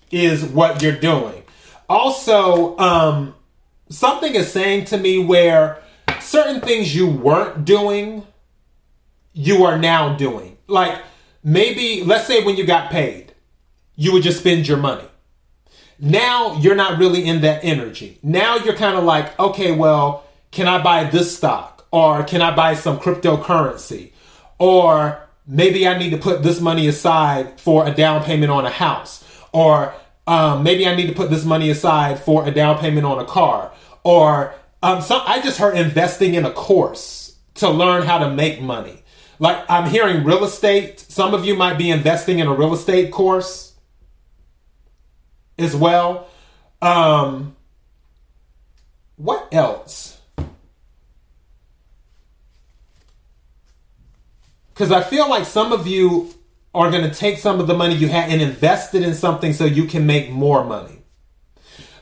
is 0.10 0.44
what 0.44 0.82
you're 0.82 1.00
doing. 1.00 1.44
Also 1.90 2.78
um, 2.78 3.36
something 3.90 4.34
is 4.34 4.52
saying 4.52 4.86
to 4.86 4.98
me 4.98 5.24
where 5.24 5.82
certain 6.20 6.60
things 6.62 6.96
you 6.96 7.08
weren't 7.08 7.66
doing 7.66 8.26
you 9.34 9.66
are 9.66 9.78
now 9.78 10.16
doing. 10.16 10.58
Like 10.68 11.00
maybe 11.44 12.04
let's 12.04 12.26
say 12.26 12.44
when 12.44 12.58
you 12.58 12.66
got 12.66 12.90
paid 12.90 13.34
you 13.96 14.14
would 14.14 14.24
just 14.24 14.40
spend 14.40 14.68
your 14.68 14.78
money. 14.78 15.08
Now 16.00 16.58
you're 16.58 16.76
not 16.76 17.00
really 17.00 17.26
in 17.26 17.42
that 17.42 17.64
energy. 17.64 18.20
Now 18.24 18.58
you're 18.58 18.76
kind 18.76 18.98
of 18.98 19.04
like 19.04 19.40
okay 19.40 19.72
well 19.72 20.24
can 20.50 20.68
i 20.68 20.82
buy 20.82 21.04
this 21.04 21.38
stock? 21.38 21.88
Or 21.92 22.24
can 22.24 22.42
i 22.42 22.56
buy 22.56 22.74
some 22.74 23.00
cryptocurrency? 23.00 24.12
Or 24.58 25.27
maybe 25.48 25.88
I 25.88 25.98
need 25.98 26.12
to 26.12 26.18
put 26.18 26.44
this 26.44 26.60
money 26.60 26.88
aside 26.88 27.60
for 27.60 27.88
a 27.88 27.94
down 27.94 28.24
payment 28.24 28.52
on 28.52 28.66
a 28.66 28.70
house, 28.70 29.24
or 29.52 29.94
um, 30.28 30.64
maybe 30.64 30.88
I 30.88 30.96
need 30.96 31.08
to 31.08 31.14
put 31.14 31.30
this 31.30 31.46
money 31.46 31.70
aside 31.70 32.20
for 32.20 32.48
a 32.48 32.52
down 32.52 32.78
payment 32.78 33.06
on 33.06 33.20
a 33.20 33.26
car, 33.26 33.72
or 34.04 34.54
um, 34.84 35.04
I 35.10 35.42
just 35.42 35.58
heard 35.58 35.78
investing 35.78 36.36
in 36.36 36.46
a 36.46 36.52
course 36.52 37.38
to 37.56 37.70
learn 37.70 38.04
how 38.04 38.20
to 38.20 38.30
make 38.30 38.62
money. 38.62 39.04
Like 39.40 39.64
I'm 39.70 39.90
hearing 39.90 40.24
real 40.24 40.44
estate. 40.44 41.00
Some 41.00 41.34
of 41.34 41.46
you 41.46 41.56
might 41.56 41.78
be 41.78 41.90
investing 41.90 42.40
in 42.40 42.48
a 42.48 42.54
real 42.54 42.74
estate 42.74 43.12
course 43.12 43.74
as 45.58 45.76
well. 45.76 46.28
Um, 46.82 47.56
what 49.16 49.48
else? 49.52 50.17
Because 54.78 54.92
I 54.92 55.02
feel 55.02 55.28
like 55.28 55.46
some 55.46 55.74
of 55.74 55.88
you 55.88 56.32
are 56.76 56.92
going 56.92 57.02
to 57.02 57.12
take 57.12 57.40
some 57.40 57.60
of 57.60 57.66
the 57.66 57.74
money 57.74 57.96
you 57.96 58.10
had 58.10 58.30
and 58.30 58.40
invest 58.40 58.94
it 58.94 59.02
in 59.02 59.16
something 59.16 59.52
so 59.52 59.66
you 59.66 59.86
can 59.86 60.06
make 60.06 60.30
more 60.30 60.64
money. 60.64 61.02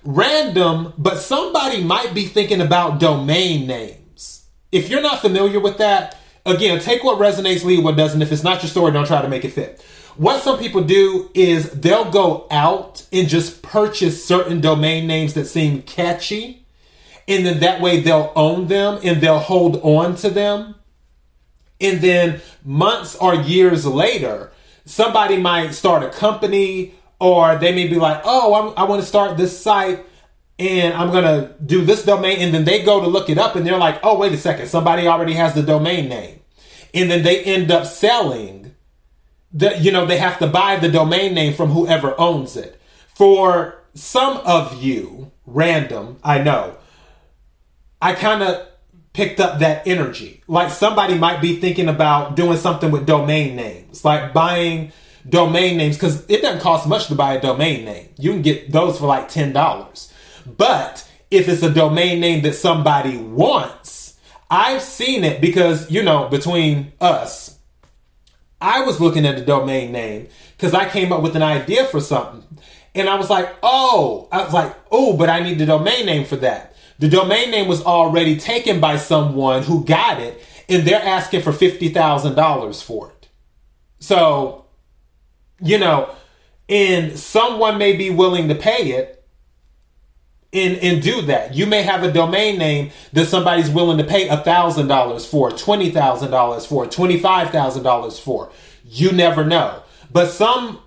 Random, 0.04 0.92
but 0.98 1.20
somebody 1.20 1.82
might 1.82 2.14
be 2.14 2.26
thinking 2.26 2.60
about 2.60 3.00
domain 3.00 3.66
names. 3.66 4.46
If 4.74 4.90
you're 4.90 5.02
not 5.02 5.22
familiar 5.22 5.62
with 5.62 5.78
that, 5.78 6.18
again, 6.46 6.82
take 6.82 7.02
what 7.02 7.18
resonates, 7.18 7.64
leave 7.64 7.82
what 7.82 7.96
doesn't. 7.96 8.22
If 8.22 8.34
it's 8.34 8.44
not 8.44 8.62
your 8.62 8.70
story, 8.70 8.92
don't 8.92 9.08
try 9.08 9.22
to 9.22 9.30
make 9.30 9.46
it 9.46 9.54
fit. 9.54 9.82
What 10.18 10.44
some 10.44 10.60
people 10.60 10.84
do 10.84 11.32
is 11.34 11.72
they'll 11.72 12.12
go 12.12 12.46
out 12.52 13.08
and 13.14 13.30
just 13.30 13.62
purchase 13.62 14.26
certain 14.26 14.60
domain 14.60 15.08
names 15.08 15.34
that 15.36 15.46
seem 15.46 15.82
catchy. 15.84 16.66
And 17.26 17.46
then 17.46 17.62
that 17.62 17.80
way 17.80 18.02
they'll 18.02 18.34
own 18.36 18.68
them 18.68 19.00
and 19.02 19.22
they'll 19.22 19.40
hold 19.40 19.78
on 19.78 20.18
to 20.18 20.30
them 20.30 20.76
and 21.80 22.02
then 22.02 22.42
months 22.64 23.16
or 23.16 23.36
years 23.36 23.86
later, 23.86 24.52
somebody 24.86 25.38
might 25.38 25.74
start 25.74 26.04
a 26.04 26.10
company 26.10 26.96
or 27.20 27.58
they 27.58 27.74
may 27.74 27.88
be 27.88 27.96
like, 27.96 28.22
oh, 28.24 28.54
I'm, 28.54 28.74
i 28.78 28.84
want 28.84 29.02
to 29.02 29.08
start 29.08 29.38
this 29.38 29.58
site 29.58 30.06
and 30.58 30.94
I'm 30.94 31.12
going 31.12 31.24
to 31.24 31.54
do 31.64 31.84
this 31.84 32.04
domain. 32.04 32.40
And 32.40 32.54
then 32.54 32.64
they 32.64 32.84
go 32.84 33.02
to 33.02 33.08
look 33.08 33.30
it 33.30 33.38
up 33.38 33.56
and 33.56 33.66
they're 33.66 33.78
like, 33.78 34.00
oh, 34.04 34.18
wait 34.18 34.34
a 34.34 34.38
second, 34.38 34.68
somebody 34.68 35.08
already 35.08 35.34
has 35.34 35.54
the 35.54 35.64
domain 35.64 36.08
name. 36.08 36.40
And 36.94 37.12
then 37.12 37.24
they 37.24 37.44
end 37.44 37.72
up 37.72 37.86
selling 37.86 38.74
the, 39.52 39.78
you 39.78 39.92
know, 39.92 40.06
they 40.06 40.18
have 40.18 40.40
to 40.40 40.48
buy 40.48 40.78
the 40.78 40.90
domain 40.90 41.34
name 41.34 41.54
from 41.54 41.72
whoever 41.72 42.20
owns 42.20 42.56
it. 42.56 42.80
For 43.08 43.84
some 43.94 44.38
of 44.38 44.82
you, 44.82 45.32
random, 45.46 46.20
I 46.24 46.42
know, 46.42 46.78
I 48.02 48.14
kind 48.14 48.44
of 48.44 48.68
picked 49.16 49.40
up 49.40 49.60
that 49.60 49.88
energy. 49.88 50.44
Like 50.46 50.70
somebody 50.70 51.18
might 51.18 51.42
be 51.42 51.56
thinking 51.56 51.88
about 51.88 52.36
doing 52.36 52.58
something 52.58 52.92
with 52.92 53.06
domain 53.06 53.56
names, 53.56 54.04
like 54.04 54.34
buying 54.34 54.92
domain 55.28 55.78
names, 55.78 55.96
because 55.96 56.30
it 56.30 56.42
doesn't 56.42 56.60
cost 56.60 56.86
much 56.86 57.08
to 57.08 57.16
buy 57.16 57.36
a 57.36 57.42
domain 57.42 57.86
name. 57.86 58.10
You 58.20 58.32
can 58.32 58.42
get 58.42 58.74
those 58.74 59.00
for 59.00 59.08
like 59.08 59.32
$10. 59.32 60.12
But 60.58 61.10
if 61.32 61.48
it's 61.48 61.64
a 61.64 61.74
domain 61.74 62.20
name 62.20 62.44
that 62.44 62.56
somebody 62.56 63.16
wants, 63.16 64.20
I've 64.52 64.82
seen 64.82 65.24
it 65.24 65.40
because, 65.40 65.90
you 65.90 66.04
know, 66.04 66.28
between 66.28 66.92
us, 67.00 67.58
I 68.60 68.82
was 68.82 69.00
looking 69.00 69.26
at 69.26 69.38
the 69.38 69.46
domain 69.46 69.94
name 69.94 70.28
because 70.58 70.74
I 70.74 70.90
came 70.90 71.14
up 71.14 71.22
with 71.22 71.38
an 71.38 71.42
idea 71.42 71.86
for 71.86 72.02
something. 72.02 72.44
And 72.94 73.08
I 73.08 73.16
was 73.16 73.30
like, 73.30 73.50
oh, 73.64 74.28
I 74.30 74.44
was 74.44 74.54
like, 74.54 74.76
oh, 74.92 75.16
but 75.16 75.30
I 75.30 75.40
need 75.40 75.58
the 75.58 75.66
domain 75.66 76.06
name 76.06 76.26
for 76.26 76.36
that. 76.38 76.75
The 77.00 77.10
domain 77.10 77.52
name 77.52 77.68
was 77.68 77.84
already 77.84 78.38
taken 78.38 78.80
by 78.80 78.98
someone 78.98 79.64
who 79.64 79.84
got 79.84 80.20
it, 80.22 80.42
and 80.70 80.88
they're 80.88 81.02
asking 81.02 81.42
for 81.42 81.52
$50,000 81.52 82.84
for 82.84 83.10
it. 83.10 83.28
So, 84.00 84.66
you 85.60 85.78
know, 85.78 86.10
and 86.70 87.18
someone 87.18 87.78
may 87.78 87.96
be 87.96 88.10
willing 88.10 88.48
to 88.48 88.56
pay 88.56 88.92
it 88.94 89.24
and, 90.54 90.78
and 90.78 91.02
do 91.02 91.22
that. 91.24 91.54
You 91.54 91.66
may 91.66 91.84
have 91.84 92.04
a 92.04 92.12
domain 92.12 92.58
name 92.58 92.92
that 93.14 93.28
somebody's 93.28 93.70
willing 93.70 93.98
to 93.98 94.04
pay 94.04 94.28
$1,000 94.28 95.28
for, 95.28 95.52
$20,000 95.52 96.68
for, 96.68 96.86
$25,000 96.86 98.20
for. 98.20 98.52
You 98.86 99.12
never 99.12 99.44
know. 99.44 99.84
But 100.12 100.30
some, 100.30 100.80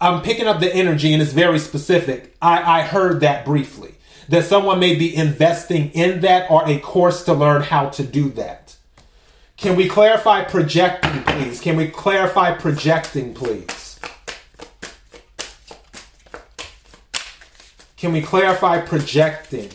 I'm 0.00 0.22
picking 0.22 0.48
up 0.48 0.60
the 0.60 0.74
energy 0.74 1.12
and 1.12 1.22
it's 1.22 1.32
very 1.32 1.60
specific. 1.60 2.34
I, 2.42 2.80
I 2.80 2.82
heard 2.82 3.20
that 3.20 3.44
briefly 3.44 3.94
that 4.32 4.46
someone 4.46 4.78
may 4.78 4.94
be 4.94 5.14
investing 5.14 5.90
in 5.90 6.22
that 6.22 6.50
or 6.50 6.66
a 6.66 6.78
course 6.78 7.22
to 7.22 7.34
learn 7.34 7.60
how 7.60 7.90
to 7.90 8.02
do 8.02 8.30
that. 8.30 8.74
Can 9.58 9.76
we 9.76 9.86
clarify 9.86 10.42
projecting, 10.42 11.22
please? 11.24 11.60
Can 11.60 11.76
we 11.76 11.88
clarify 11.88 12.54
projecting, 12.54 13.34
please? 13.34 14.00
Can 17.98 18.14
we 18.14 18.22
clarify 18.22 18.80
projecting? 18.80 19.68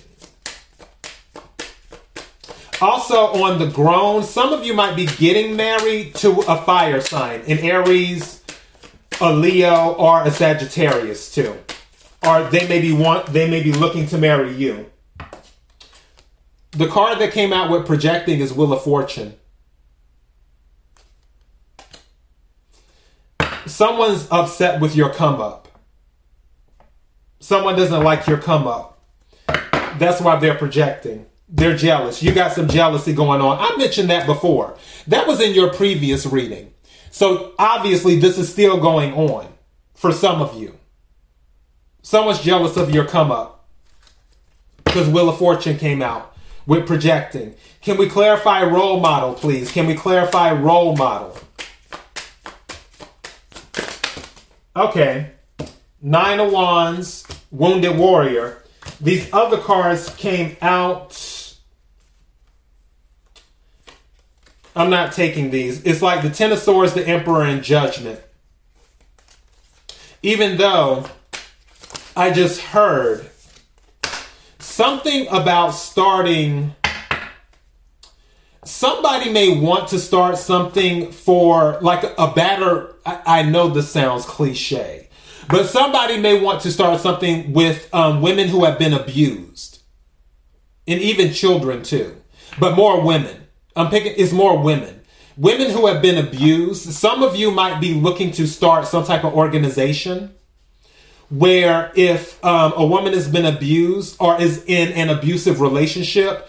Also 2.82 3.16
on 3.16 3.60
the 3.60 3.68
grown, 3.68 4.24
some 4.24 4.54
of 4.54 4.66
you 4.66 4.74
might 4.74 4.96
be 4.96 5.06
getting 5.06 5.56
married 5.56 6.16
to 6.16 6.32
a 6.48 6.64
fire 6.64 7.00
sign, 7.00 7.42
an 7.42 7.60
Aries, 7.60 8.42
a 9.22 9.32
Leo, 9.32 9.94
or 9.94 10.24
a 10.24 10.32
Sagittarius 10.32 11.32
too. 11.32 11.56
Or 12.26 12.44
they 12.44 12.68
may 12.68 12.82
be 12.82 12.92
want 12.92 13.28
they 13.28 13.50
may 13.50 13.62
be 13.62 13.72
looking 13.72 14.08
to 14.08 14.18
marry 14.18 14.54
you. 14.54 14.90
The 16.72 16.88
card 16.88 17.20
that 17.20 17.32
came 17.32 17.54
out 17.54 17.72
with 17.72 17.86
projecting 17.86 18.40
is 18.40 18.54
Wheel 18.54 18.74
of 18.74 18.84
Fortune. 18.84 19.36
Someone's 23.66 24.28
upset 24.32 24.80
with 24.80 24.96
your 24.96 25.10
come 25.10 25.42
up. 25.42 25.68
Someone 27.40 27.76
doesn't 27.76 28.04
like 28.04 28.28
your 28.28 28.38
come 28.38 28.68
up. 28.68 29.00
That's 29.98 30.22
why 30.22 30.38
they're 30.38 30.56
projecting. 30.56 31.26
They're 31.50 31.78
jealous. 31.78 32.22
You 32.22 32.34
got 32.34 32.54
some 32.54 32.68
jealousy 32.68 33.14
going 33.14 33.42
on. 33.42 33.58
I 33.60 33.78
mentioned 33.78 34.10
that 34.10 34.26
before. 34.26 34.78
That 35.08 35.28
was 35.28 35.40
in 35.40 35.54
your 35.54 35.74
previous 35.74 36.26
reading. 36.26 36.74
So 37.10 37.54
obviously, 37.58 38.20
this 38.20 38.38
is 38.38 38.52
still 38.52 38.80
going 38.80 39.14
on 39.14 39.48
for 39.96 40.12
some 40.12 40.42
of 40.42 40.60
you. 40.60 40.76
Someone's 42.08 42.40
jealous 42.40 42.78
of 42.78 42.90
your 42.90 43.04
come 43.04 43.32
up 43.32 43.66
because 44.86 45.10
Wheel 45.10 45.28
of 45.28 45.38
Fortune 45.38 45.78
came 45.78 46.02
out 46.02 46.34
with 46.66 46.88
projecting. 46.88 47.54
Can 47.82 47.98
we 47.98 48.08
clarify 48.08 48.64
role 48.64 49.02
model, 49.02 49.34
please? 49.34 49.70
Can 49.74 49.88
we 49.88 49.94
clarify 49.94 50.54
role 50.54 50.96
model? 50.96 51.38
Okay. 54.74 55.32
Nine 56.02 56.40
of 56.40 56.54
Wands, 56.54 57.28
Wounded 57.52 57.98
Warrior. 57.98 58.64
These 59.02 59.28
other 59.34 59.58
cards 59.58 60.08
came 60.16 60.56
out 60.62 61.12
I'm 64.78 64.90
not 64.90 65.12
taking 65.12 65.50
these. 65.50 65.84
It's 65.84 66.02
like 66.02 66.22
the 66.22 66.30
Ten 66.30 66.54
of 66.54 66.60
Swords, 66.60 66.94
the 66.94 67.06
Emperor, 67.06 67.44
and 67.44 67.62
Judgment. 67.62 68.22
Even 70.22 70.56
though 70.56 71.10
I 72.18 72.32
just 72.32 72.60
heard 72.60 73.30
something 74.58 75.28
about 75.28 75.70
starting. 75.76 76.74
Somebody 78.66 79.32
may 79.32 79.60
want 79.60 79.90
to 79.90 80.00
start 80.00 80.40
something 80.40 81.12
for 81.12 81.78
like 81.82 82.04
a 82.18 82.34
batter. 82.34 82.96
I, 83.06 83.22
I 83.26 83.44
know 83.44 83.68
this 83.68 83.92
sounds 83.92 84.26
cliche, 84.26 85.10
but 85.48 85.68
somebody 85.68 86.20
may 86.20 86.42
want 86.42 86.62
to 86.62 86.72
start 86.72 87.02
something 87.02 87.54
with 87.54 87.88
um, 87.94 88.24
women 88.24 88.48
who 88.48 88.66
have 88.66 88.80
been 88.80 88.94
abused, 88.94 89.84
and 90.88 91.00
even 91.00 91.32
children 91.32 91.84
too, 91.84 92.16
but 92.60 92.76
more 92.76 93.00
women 93.06 93.48
I'm 93.76 93.92
picking 93.92 94.14
it's 94.18 94.34
more 94.34 94.60
women. 94.60 95.02
Women 95.38 95.70
who 95.70 95.86
have 95.86 96.02
been 96.02 96.18
abused. 96.18 96.92
Some 96.94 97.22
of 97.22 97.36
you 97.36 97.52
might 97.52 97.80
be 97.80 97.94
looking 97.94 98.32
to 98.32 98.48
start 98.48 98.88
some 98.88 99.06
type 99.06 99.24
of 99.24 99.36
organization 99.36 100.34
where 101.29 101.91
if 101.96 102.43
um, 102.43 102.74
a 102.75 102.86
woman 102.86 103.13
has 103.13 103.27
been 103.27 103.46
abused 103.46 104.15
or 104.19 104.39
is 104.39 104.63
in 104.65 104.91
an 104.93 105.10
abusive 105.10 105.62
relationship, 105.62 106.48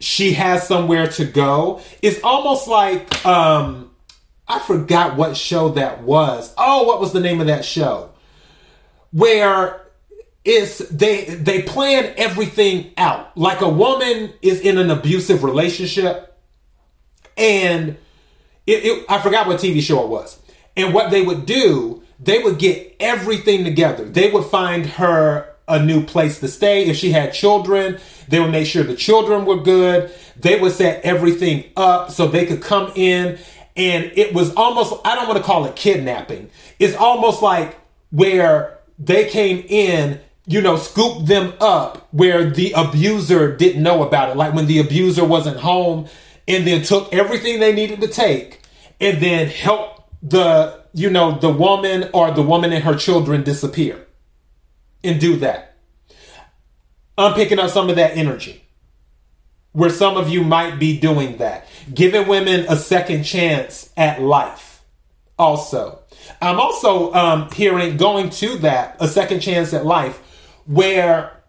she 0.00 0.32
has 0.32 0.66
somewhere 0.66 1.08
to 1.08 1.24
go. 1.24 1.80
It's 2.02 2.20
almost 2.22 2.68
like 2.68 3.24
um, 3.26 3.90
I 4.48 4.58
forgot 4.60 5.16
what 5.16 5.36
show 5.36 5.70
that 5.70 6.02
was. 6.02 6.54
Oh, 6.56 6.84
what 6.84 7.00
was 7.00 7.12
the 7.12 7.20
name 7.20 7.40
of 7.40 7.46
that 7.46 7.64
show? 7.64 8.10
Where 9.12 9.82
they 10.44 11.24
they 11.24 11.62
plan 11.62 12.14
everything 12.16 12.92
out. 12.96 13.36
Like 13.36 13.60
a 13.60 13.68
woman 13.68 14.32
is 14.42 14.60
in 14.60 14.78
an 14.78 14.90
abusive 14.90 15.42
relationship 15.42 16.38
and 17.36 17.96
it, 18.66 18.84
it, 18.84 19.06
I 19.08 19.20
forgot 19.20 19.46
what 19.46 19.60
TV 19.60 19.80
show 19.80 20.02
it 20.04 20.08
was. 20.08 20.40
And 20.76 20.92
what 20.92 21.10
they 21.10 21.22
would 21.22 21.46
do, 21.46 22.02
they 22.18 22.38
would 22.38 22.58
get 22.58 22.96
everything 23.00 23.64
together. 23.64 24.04
They 24.04 24.30
would 24.30 24.44
find 24.44 24.86
her 24.86 25.54
a 25.68 25.82
new 25.84 26.04
place 26.04 26.40
to 26.40 26.48
stay. 26.48 26.86
If 26.86 26.96
she 26.96 27.10
had 27.12 27.32
children, 27.32 27.98
they 28.28 28.40
would 28.40 28.50
make 28.50 28.66
sure 28.66 28.82
the 28.82 28.94
children 28.94 29.44
were 29.44 29.56
good. 29.56 30.12
They 30.36 30.58
would 30.58 30.72
set 30.72 31.04
everything 31.04 31.64
up 31.76 32.10
so 32.10 32.26
they 32.26 32.46
could 32.46 32.62
come 32.62 32.92
in. 32.94 33.38
And 33.76 34.12
it 34.14 34.32
was 34.32 34.54
almost, 34.54 34.94
I 35.04 35.14
don't 35.14 35.28
want 35.28 35.38
to 35.38 35.44
call 35.44 35.66
it 35.66 35.76
kidnapping. 35.76 36.50
It's 36.78 36.96
almost 36.96 37.42
like 37.42 37.78
where 38.10 38.78
they 38.98 39.28
came 39.28 39.64
in, 39.68 40.20
you 40.46 40.62
know, 40.62 40.76
scooped 40.76 41.26
them 41.26 41.52
up 41.60 42.08
where 42.12 42.48
the 42.48 42.72
abuser 42.72 43.56
didn't 43.56 43.82
know 43.82 44.02
about 44.02 44.30
it. 44.30 44.36
Like 44.36 44.54
when 44.54 44.66
the 44.66 44.78
abuser 44.78 45.24
wasn't 45.24 45.58
home, 45.58 46.08
and 46.48 46.66
then 46.66 46.82
took 46.82 47.12
everything 47.12 47.60
they 47.60 47.72
needed 47.72 48.00
to 48.00 48.08
take 48.08 48.60
and 49.00 49.20
then 49.20 49.48
helped 49.48 50.02
the 50.22 50.80
you 50.96 51.10
know 51.10 51.38
the 51.38 51.50
woman 51.50 52.08
or 52.14 52.30
the 52.30 52.42
woman 52.42 52.72
and 52.72 52.82
her 52.82 52.96
children 52.96 53.42
disappear 53.42 54.06
and 55.04 55.20
do 55.20 55.36
that. 55.36 55.76
I'm 57.18 57.34
picking 57.34 57.58
up 57.58 57.70
some 57.70 57.90
of 57.90 57.96
that 57.96 58.16
energy 58.16 58.64
where 59.72 59.90
some 59.90 60.16
of 60.16 60.30
you 60.30 60.42
might 60.42 60.78
be 60.78 60.98
doing 60.98 61.36
that 61.36 61.68
giving 61.92 62.26
women 62.26 62.64
a 62.68 62.76
second 62.76 63.24
chance 63.24 63.90
at 63.96 64.22
life 64.22 64.82
also. 65.38 66.00
I'm 66.40 66.58
also 66.58 67.12
um, 67.12 67.50
hearing 67.50 67.98
going 67.98 68.30
to 68.30 68.56
that 68.58 68.96
a 68.98 69.06
second 69.06 69.40
chance 69.40 69.74
at 69.74 69.84
life 69.84 70.18
where 70.64 71.42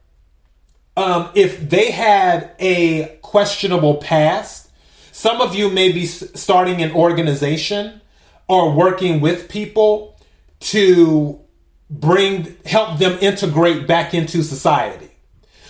um, 0.98 1.30
if 1.36 1.70
they 1.70 1.92
had 1.92 2.52
a 2.60 3.18
questionable 3.22 3.96
past 3.96 4.70
some 5.14 5.42
of 5.42 5.56
you 5.56 5.70
may 5.70 5.92
be 5.92 6.06
starting 6.06 6.82
an 6.82 6.92
organization 6.92 8.02
or 8.48 8.72
working 8.72 9.20
with 9.20 9.50
people 9.50 10.20
to 10.60 11.40
bring 11.90 12.56
help 12.66 13.00
them 13.00 13.18
integrate 13.22 13.88
back 13.88 14.14
into 14.14 14.44
society. 14.44 15.10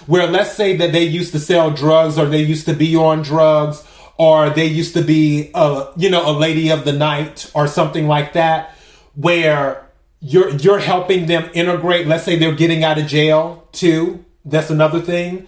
Where 0.06 0.28
let's 0.28 0.54
say 0.54 0.78
that 0.78 0.94
they 0.94 1.04
used 1.04 1.34
to 1.34 1.40
sell 1.40 1.72
drugs 1.72 2.18
or 2.18 2.26
they 2.26 2.42
used 2.42 2.66
to 2.66 2.74
be 2.74 2.96
on 2.96 3.24
drugs 3.24 3.84
or 4.18 4.50
they 4.50 4.66
used 4.66 4.94
to 4.94 5.02
be 5.02 5.52
a 5.54 5.92
you 5.98 6.10
know 6.10 6.30
a 6.30 6.34
lady 6.34 6.70
of 6.70 6.86
the 6.86 6.94
night 6.94 7.52
or 7.54 7.68
something 7.68 8.08
like 8.08 8.34
that 8.34 8.76
where 9.16 9.88
you're 10.20 10.50
you're 10.50 10.80
helping 10.80 11.26
them 11.26 11.50
integrate. 11.54 12.08
Let's 12.08 12.24
say 12.24 12.38
they're 12.38 12.56
getting 12.56 12.84
out 12.84 12.98
of 12.98 13.08
jail 13.08 13.68
too. 13.72 14.24
That's 14.46 14.70
another 14.70 15.02
thing. 15.02 15.48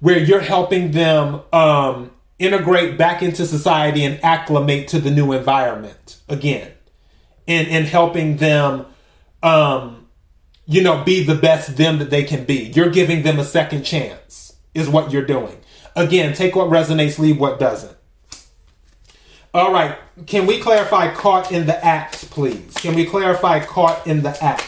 Where 0.00 0.18
you're 0.18 0.40
helping 0.40 0.92
them 0.92 1.42
um, 1.52 2.10
integrate 2.40 2.96
back 2.96 3.22
into 3.22 3.46
society 3.46 4.02
and 4.02 4.18
acclimate 4.24 4.88
to 4.88 4.98
the 4.98 5.10
new 5.10 5.32
environment 5.32 6.18
again 6.28 6.72
and 7.46 7.68
and 7.68 7.86
helping 7.86 8.38
them 8.38 8.86
um 9.42 10.08
you 10.64 10.82
know 10.82 11.04
be 11.04 11.22
the 11.22 11.34
best 11.34 11.76
them 11.76 11.98
that 11.98 12.10
they 12.10 12.24
can 12.24 12.44
be. 12.44 12.72
You're 12.74 12.90
giving 12.90 13.22
them 13.22 13.38
a 13.38 13.44
second 13.44 13.84
chance 13.84 14.54
is 14.74 14.88
what 14.88 15.12
you're 15.12 15.24
doing. 15.24 15.60
Again 15.94 16.32
take 16.32 16.56
what 16.56 16.68
resonates 16.68 17.18
leave 17.18 17.38
what 17.38 17.60
doesn't. 17.60 17.96
All 19.52 19.72
right. 19.72 19.98
Can 20.26 20.46
we 20.46 20.60
clarify 20.60 21.12
caught 21.12 21.52
in 21.52 21.66
the 21.66 21.84
act 21.84 22.30
please? 22.30 22.72
Can 22.74 22.94
we 22.94 23.04
clarify 23.04 23.60
caught 23.60 24.06
in 24.06 24.22
the 24.22 24.42
act? 24.42 24.64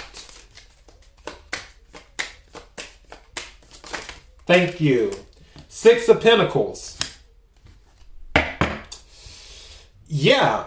Thank 4.45 4.79
you. 4.79 5.13
Six 5.69 6.11
of 6.11 6.21
pentacles 6.21 6.92
Yeah. 10.23 10.67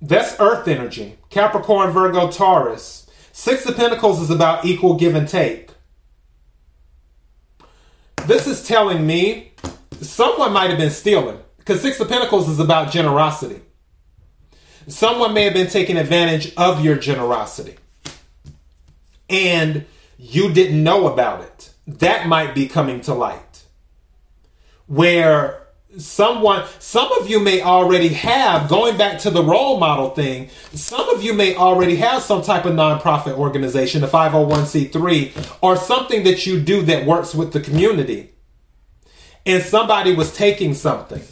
That's 0.00 0.38
earth 0.40 0.66
energy. 0.68 1.18
Capricorn, 1.28 1.90
Virgo, 1.90 2.30
Taurus. 2.30 3.06
Six 3.32 3.66
of 3.66 3.76
Pentacles 3.76 4.20
is 4.20 4.30
about 4.30 4.64
equal 4.64 4.94
give 4.94 5.14
and 5.14 5.28
take. 5.28 5.70
This 8.24 8.46
is 8.46 8.66
telling 8.66 9.06
me 9.06 9.52
someone 10.00 10.52
might 10.52 10.70
have 10.70 10.78
been 10.78 10.90
stealing 10.90 11.38
because 11.58 11.82
Six 11.82 12.00
of 12.00 12.08
Pentacles 12.08 12.48
is 12.48 12.58
about 12.58 12.90
generosity. 12.90 13.60
Someone 14.86 15.34
may 15.34 15.44
have 15.44 15.54
been 15.54 15.68
taking 15.68 15.98
advantage 15.98 16.54
of 16.56 16.82
your 16.82 16.96
generosity 16.96 17.76
and 19.28 19.84
you 20.16 20.52
didn't 20.52 20.82
know 20.82 21.06
about 21.12 21.42
it. 21.42 21.70
That 21.86 22.26
might 22.26 22.54
be 22.54 22.66
coming 22.66 23.02
to 23.02 23.14
light. 23.14 23.64
Where 24.86 25.67
someone 25.98 26.64
some 26.78 27.10
of 27.20 27.28
you 27.28 27.40
may 27.40 27.60
already 27.60 28.08
have 28.08 28.68
going 28.68 28.96
back 28.96 29.18
to 29.18 29.30
the 29.30 29.42
role 29.42 29.80
model 29.80 30.10
thing 30.10 30.48
some 30.72 31.08
of 31.08 31.24
you 31.24 31.34
may 31.34 31.56
already 31.56 31.96
have 31.96 32.22
some 32.22 32.40
type 32.40 32.64
of 32.64 32.72
nonprofit 32.72 33.36
organization 33.36 34.04
a 34.04 34.06
501c3 34.06 35.58
or 35.60 35.76
something 35.76 36.22
that 36.22 36.46
you 36.46 36.60
do 36.60 36.82
that 36.82 37.04
works 37.04 37.34
with 37.34 37.52
the 37.52 37.60
community. 37.60 38.30
And 39.44 39.62
somebody 39.62 40.14
was 40.14 40.32
taking 40.36 40.74
something. 40.74 41.22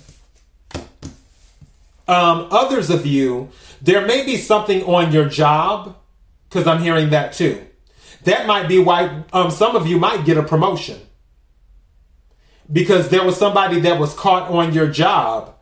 Um, 2.08 2.48
others 2.50 2.90
of 2.90 3.06
you 3.06 3.50
there 3.80 4.04
may 4.04 4.24
be 4.24 4.36
something 4.36 4.82
on 4.84 5.12
your 5.12 5.28
job 5.28 5.96
because 6.48 6.66
i'm 6.66 6.82
hearing 6.82 7.10
that 7.10 7.32
too. 7.32 7.64
That 8.24 8.48
might 8.48 8.66
be 8.66 8.80
why 8.80 9.22
um, 9.32 9.52
some 9.52 9.76
of 9.76 9.86
you 9.86 10.00
might 10.00 10.24
get 10.24 10.36
a 10.36 10.42
promotion 10.42 11.05
because 12.72 13.08
there 13.08 13.24
was 13.24 13.36
somebody 13.36 13.80
that 13.80 13.98
was 14.00 14.14
caught 14.14 14.50
on 14.50 14.72
your 14.72 14.88
job 14.88 15.54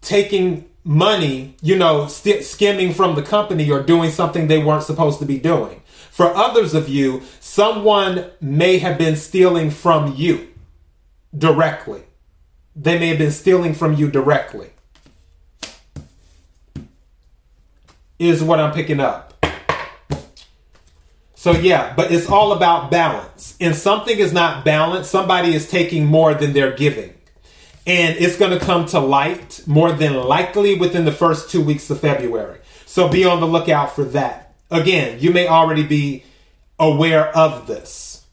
taking 0.00 0.68
money, 0.84 1.54
you 1.60 1.76
know, 1.76 2.06
st- 2.06 2.44
skimming 2.44 2.94
from 2.94 3.14
the 3.14 3.22
company 3.22 3.70
or 3.70 3.82
doing 3.82 4.10
something 4.10 4.46
they 4.46 4.62
weren't 4.62 4.84
supposed 4.84 5.18
to 5.18 5.26
be 5.26 5.38
doing. 5.38 5.82
For 6.10 6.34
others 6.34 6.74
of 6.74 6.88
you, 6.88 7.22
someone 7.40 8.30
may 8.40 8.78
have 8.78 8.98
been 8.98 9.16
stealing 9.16 9.70
from 9.70 10.14
you 10.16 10.48
directly. 11.36 12.02
They 12.74 12.98
may 12.98 13.08
have 13.08 13.18
been 13.18 13.30
stealing 13.30 13.74
from 13.74 13.94
you 13.94 14.10
directly. 14.10 14.70
Is 18.18 18.42
what 18.42 18.60
I'm 18.60 18.72
picking 18.72 19.00
up. 19.00 19.29
So 21.40 21.52
yeah, 21.52 21.94
but 21.96 22.12
it's 22.12 22.28
all 22.28 22.52
about 22.52 22.90
balance. 22.90 23.56
And 23.60 23.74
something 23.74 24.18
is 24.18 24.30
not 24.30 24.62
balanced, 24.62 25.10
somebody 25.10 25.54
is 25.54 25.70
taking 25.70 26.04
more 26.04 26.34
than 26.34 26.52
they're 26.52 26.76
giving. 26.76 27.14
And 27.86 28.14
it's 28.18 28.36
going 28.36 28.50
to 28.50 28.62
come 28.62 28.84
to 28.88 29.00
light 29.00 29.62
more 29.66 29.90
than 29.90 30.16
likely 30.16 30.78
within 30.78 31.06
the 31.06 31.12
first 31.12 31.48
two 31.48 31.62
weeks 31.62 31.88
of 31.88 31.98
February. 31.98 32.60
So 32.84 33.08
be 33.08 33.24
on 33.24 33.40
the 33.40 33.46
lookout 33.46 33.94
for 33.94 34.04
that. 34.04 34.52
Again, 34.70 35.18
you 35.18 35.30
may 35.30 35.48
already 35.48 35.82
be 35.82 36.24
aware 36.78 37.34
of 37.34 37.66
this. 37.66 38.26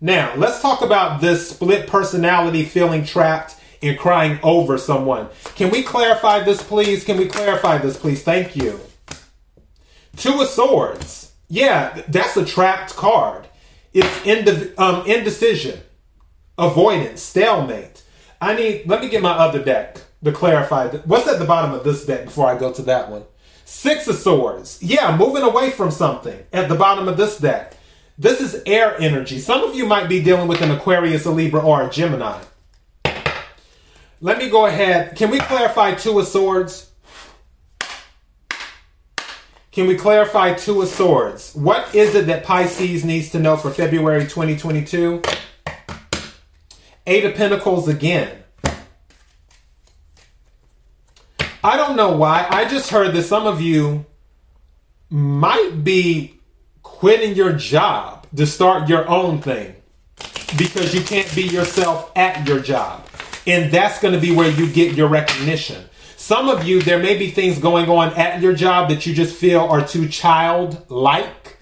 Now, 0.00 0.34
let's 0.34 0.60
talk 0.60 0.82
about 0.82 1.20
this 1.20 1.50
split 1.50 1.86
personality 1.86 2.64
feeling 2.64 3.04
trapped 3.04 3.54
and 3.82 3.96
crying 3.96 4.40
over 4.42 4.78
someone. 4.78 5.28
Can 5.54 5.70
we 5.70 5.84
clarify 5.84 6.42
this, 6.42 6.60
please? 6.60 7.04
Can 7.04 7.18
we 7.18 7.26
clarify 7.26 7.78
this, 7.78 7.96
please? 7.96 8.24
Thank 8.24 8.56
you. 8.56 8.80
Two 10.16 10.40
of 10.40 10.48
Swords 10.48 11.25
yeah, 11.48 12.02
that's 12.08 12.36
a 12.36 12.44
trapped 12.44 12.96
card. 12.96 13.46
It's 13.92 14.26
indi- 14.26 14.76
um, 14.76 15.06
indecision, 15.06 15.80
avoidance, 16.58 17.22
stalemate. 17.22 18.02
I 18.40 18.54
need. 18.54 18.86
Let 18.86 19.00
me 19.00 19.08
get 19.08 19.22
my 19.22 19.32
other 19.32 19.62
deck 19.62 19.98
to 20.24 20.32
clarify. 20.32 20.88
What's 20.88 21.28
at 21.28 21.38
the 21.38 21.44
bottom 21.44 21.72
of 21.72 21.84
this 21.84 22.04
deck 22.04 22.26
before 22.26 22.46
I 22.48 22.58
go 22.58 22.72
to 22.72 22.82
that 22.82 23.10
one? 23.10 23.24
Six 23.64 24.06
of 24.06 24.16
Swords. 24.16 24.78
Yeah, 24.82 25.16
moving 25.16 25.42
away 25.42 25.70
from 25.70 25.90
something 25.90 26.44
at 26.52 26.68
the 26.68 26.74
bottom 26.74 27.08
of 27.08 27.16
this 27.16 27.38
deck. 27.38 27.74
This 28.18 28.40
is 28.40 28.62
air 28.64 28.96
energy. 29.00 29.38
Some 29.38 29.62
of 29.64 29.74
you 29.74 29.86
might 29.86 30.08
be 30.08 30.22
dealing 30.22 30.48
with 30.48 30.62
an 30.62 30.70
Aquarius, 30.70 31.26
a 31.26 31.30
Libra, 31.30 31.60
or 31.60 31.86
a 31.86 31.90
Gemini. 31.90 32.40
Let 34.20 34.38
me 34.38 34.48
go 34.48 34.66
ahead. 34.66 35.16
Can 35.16 35.30
we 35.30 35.38
clarify 35.38 35.94
Two 35.94 36.18
of 36.18 36.26
Swords? 36.26 36.90
Can 39.76 39.86
we 39.86 39.94
clarify 39.94 40.54
Two 40.54 40.80
of 40.80 40.88
Swords? 40.88 41.54
What 41.54 41.94
is 41.94 42.14
it 42.14 42.28
that 42.28 42.44
Pisces 42.44 43.04
needs 43.04 43.28
to 43.32 43.38
know 43.38 43.58
for 43.58 43.70
February 43.70 44.22
2022? 44.22 45.20
Eight 47.06 47.24
of 47.26 47.34
Pentacles 47.34 47.86
again. 47.86 48.42
I 51.62 51.76
don't 51.76 51.94
know 51.94 52.16
why. 52.16 52.46
I 52.48 52.64
just 52.64 52.88
heard 52.88 53.14
that 53.16 53.24
some 53.24 53.46
of 53.46 53.60
you 53.60 54.06
might 55.10 55.84
be 55.84 56.40
quitting 56.82 57.34
your 57.34 57.52
job 57.52 58.26
to 58.34 58.46
start 58.46 58.88
your 58.88 59.06
own 59.06 59.42
thing 59.42 59.76
because 60.56 60.94
you 60.94 61.02
can't 61.02 61.30
be 61.34 61.42
yourself 61.42 62.12
at 62.16 62.48
your 62.48 62.60
job. 62.60 63.06
And 63.46 63.70
that's 63.70 64.00
going 64.00 64.14
to 64.14 64.20
be 64.20 64.34
where 64.34 64.50
you 64.50 64.72
get 64.72 64.96
your 64.96 65.08
recognition. 65.08 65.84
Some 66.26 66.48
of 66.48 66.64
you, 66.64 66.82
there 66.82 66.98
may 66.98 67.16
be 67.16 67.30
things 67.30 67.60
going 67.60 67.88
on 67.88 68.12
at 68.14 68.42
your 68.42 68.52
job 68.52 68.88
that 68.88 69.06
you 69.06 69.14
just 69.14 69.36
feel 69.36 69.60
are 69.60 69.86
too 69.86 70.08
childlike, 70.08 71.56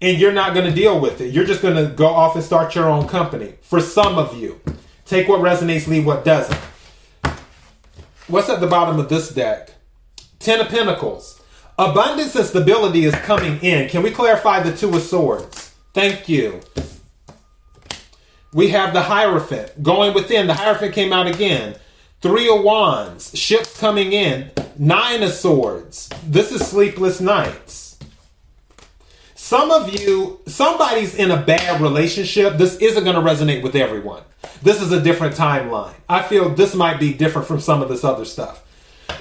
and 0.00 0.18
you're 0.18 0.32
not 0.32 0.52
going 0.52 0.66
to 0.66 0.74
deal 0.74 0.98
with 0.98 1.20
it. 1.20 1.32
You're 1.32 1.44
just 1.44 1.62
going 1.62 1.76
to 1.76 1.94
go 1.94 2.08
off 2.08 2.34
and 2.34 2.42
start 2.42 2.74
your 2.74 2.88
own 2.88 3.06
company. 3.06 3.54
For 3.62 3.80
some 3.80 4.18
of 4.18 4.36
you, 4.36 4.60
take 5.04 5.28
what 5.28 5.38
resonates, 5.40 5.86
leave 5.86 6.06
what 6.06 6.24
doesn't. 6.24 6.58
What's 8.26 8.48
at 8.48 8.58
the 8.58 8.66
bottom 8.66 8.98
of 8.98 9.08
this 9.08 9.28
deck? 9.28 9.74
Ten 10.40 10.60
of 10.60 10.66
Pentacles. 10.66 11.40
Abundance 11.78 12.34
and 12.34 12.46
stability 12.46 13.04
is 13.04 13.14
coming 13.14 13.60
in. 13.60 13.88
Can 13.88 14.02
we 14.02 14.10
clarify 14.10 14.58
the 14.58 14.76
Two 14.76 14.92
of 14.92 15.02
Swords? 15.02 15.72
Thank 15.94 16.28
you. 16.28 16.62
We 18.52 18.70
have 18.70 18.92
the 18.92 19.02
Hierophant 19.02 19.84
going 19.84 20.14
within. 20.14 20.48
The 20.48 20.54
Hierophant 20.54 20.94
came 20.94 21.12
out 21.12 21.28
again. 21.28 21.76
Three 22.20 22.54
of 22.54 22.62
Wands, 22.62 23.36
ships 23.38 23.80
coming 23.80 24.12
in, 24.12 24.50
Nine 24.76 25.22
of 25.22 25.32
Swords. 25.32 26.10
This 26.26 26.52
is 26.52 26.66
sleepless 26.66 27.18
nights. 27.18 27.98
Some 29.34 29.70
of 29.70 29.98
you, 29.98 30.38
somebody's 30.46 31.14
in 31.14 31.30
a 31.30 31.40
bad 31.40 31.80
relationship. 31.80 32.58
This 32.58 32.76
isn't 32.76 33.04
going 33.04 33.16
to 33.16 33.22
resonate 33.22 33.62
with 33.62 33.74
everyone. 33.74 34.22
This 34.62 34.82
is 34.82 34.92
a 34.92 35.00
different 35.00 35.34
timeline. 35.34 35.94
I 36.10 36.20
feel 36.20 36.50
this 36.50 36.74
might 36.74 37.00
be 37.00 37.14
different 37.14 37.48
from 37.48 37.58
some 37.58 37.80
of 37.80 37.88
this 37.88 38.04
other 38.04 38.26
stuff. 38.26 38.66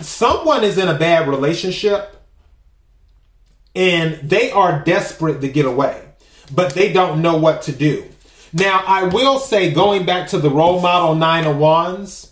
Someone 0.01 0.65
is 0.65 0.77
in 0.77 0.89
a 0.89 0.99
bad 0.99 1.29
relationship 1.29 2.21
and 3.73 4.15
they 4.15 4.51
are 4.51 4.83
desperate 4.83 5.39
to 5.39 5.47
get 5.47 5.65
away, 5.65 6.03
but 6.53 6.73
they 6.73 6.91
don't 6.91 7.21
know 7.21 7.37
what 7.37 7.61
to 7.61 7.71
do. 7.71 8.03
Now, 8.51 8.83
I 8.85 9.03
will 9.03 9.39
say, 9.39 9.71
going 9.71 10.05
back 10.05 10.27
to 10.29 10.37
the 10.37 10.49
role 10.49 10.81
model 10.81 11.15
Nine 11.15 11.45
of 11.45 11.57
Wands, 11.57 12.28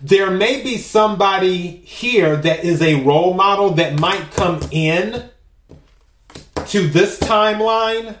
there 0.00 0.30
may 0.30 0.62
be 0.62 0.78
somebody 0.78 1.68
here 1.68 2.36
that 2.36 2.64
is 2.64 2.82
a 2.82 3.02
role 3.02 3.34
model 3.34 3.70
that 3.70 3.98
might 3.98 4.30
come 4.32 4.60
in 4.70 5.24
to 6.66 6.88
this 6.88 7.18
timeline 7.18 8.16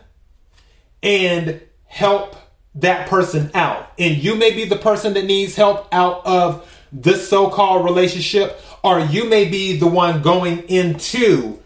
and 1.02 1.60
help 1.86 2.36
that 2.74 3.08
person 3.08 3.50
out. 3.54 3.90
And 3.98 4.16
you 4.16 4.34
may 4.36 4.52
be 4.52 4.64
the 4.64 4.76
person 4.76 5.14
that 5.14 5.24
needs 5.24 5.56
help 5.56 5.88
out 5.92 6.24
of 6.24 6.72
this 6.92 7.28
so 7.28 7.50
called 7.50 7.84
relationship, 7.84 8.60
or 8.82 9.00
you 9.00 9.28
may 9.28 9.46
be 9.46 9.76
the 9.78 9.86
one 9.86 10.22
going 10.22 10.60
into 10.68 11.60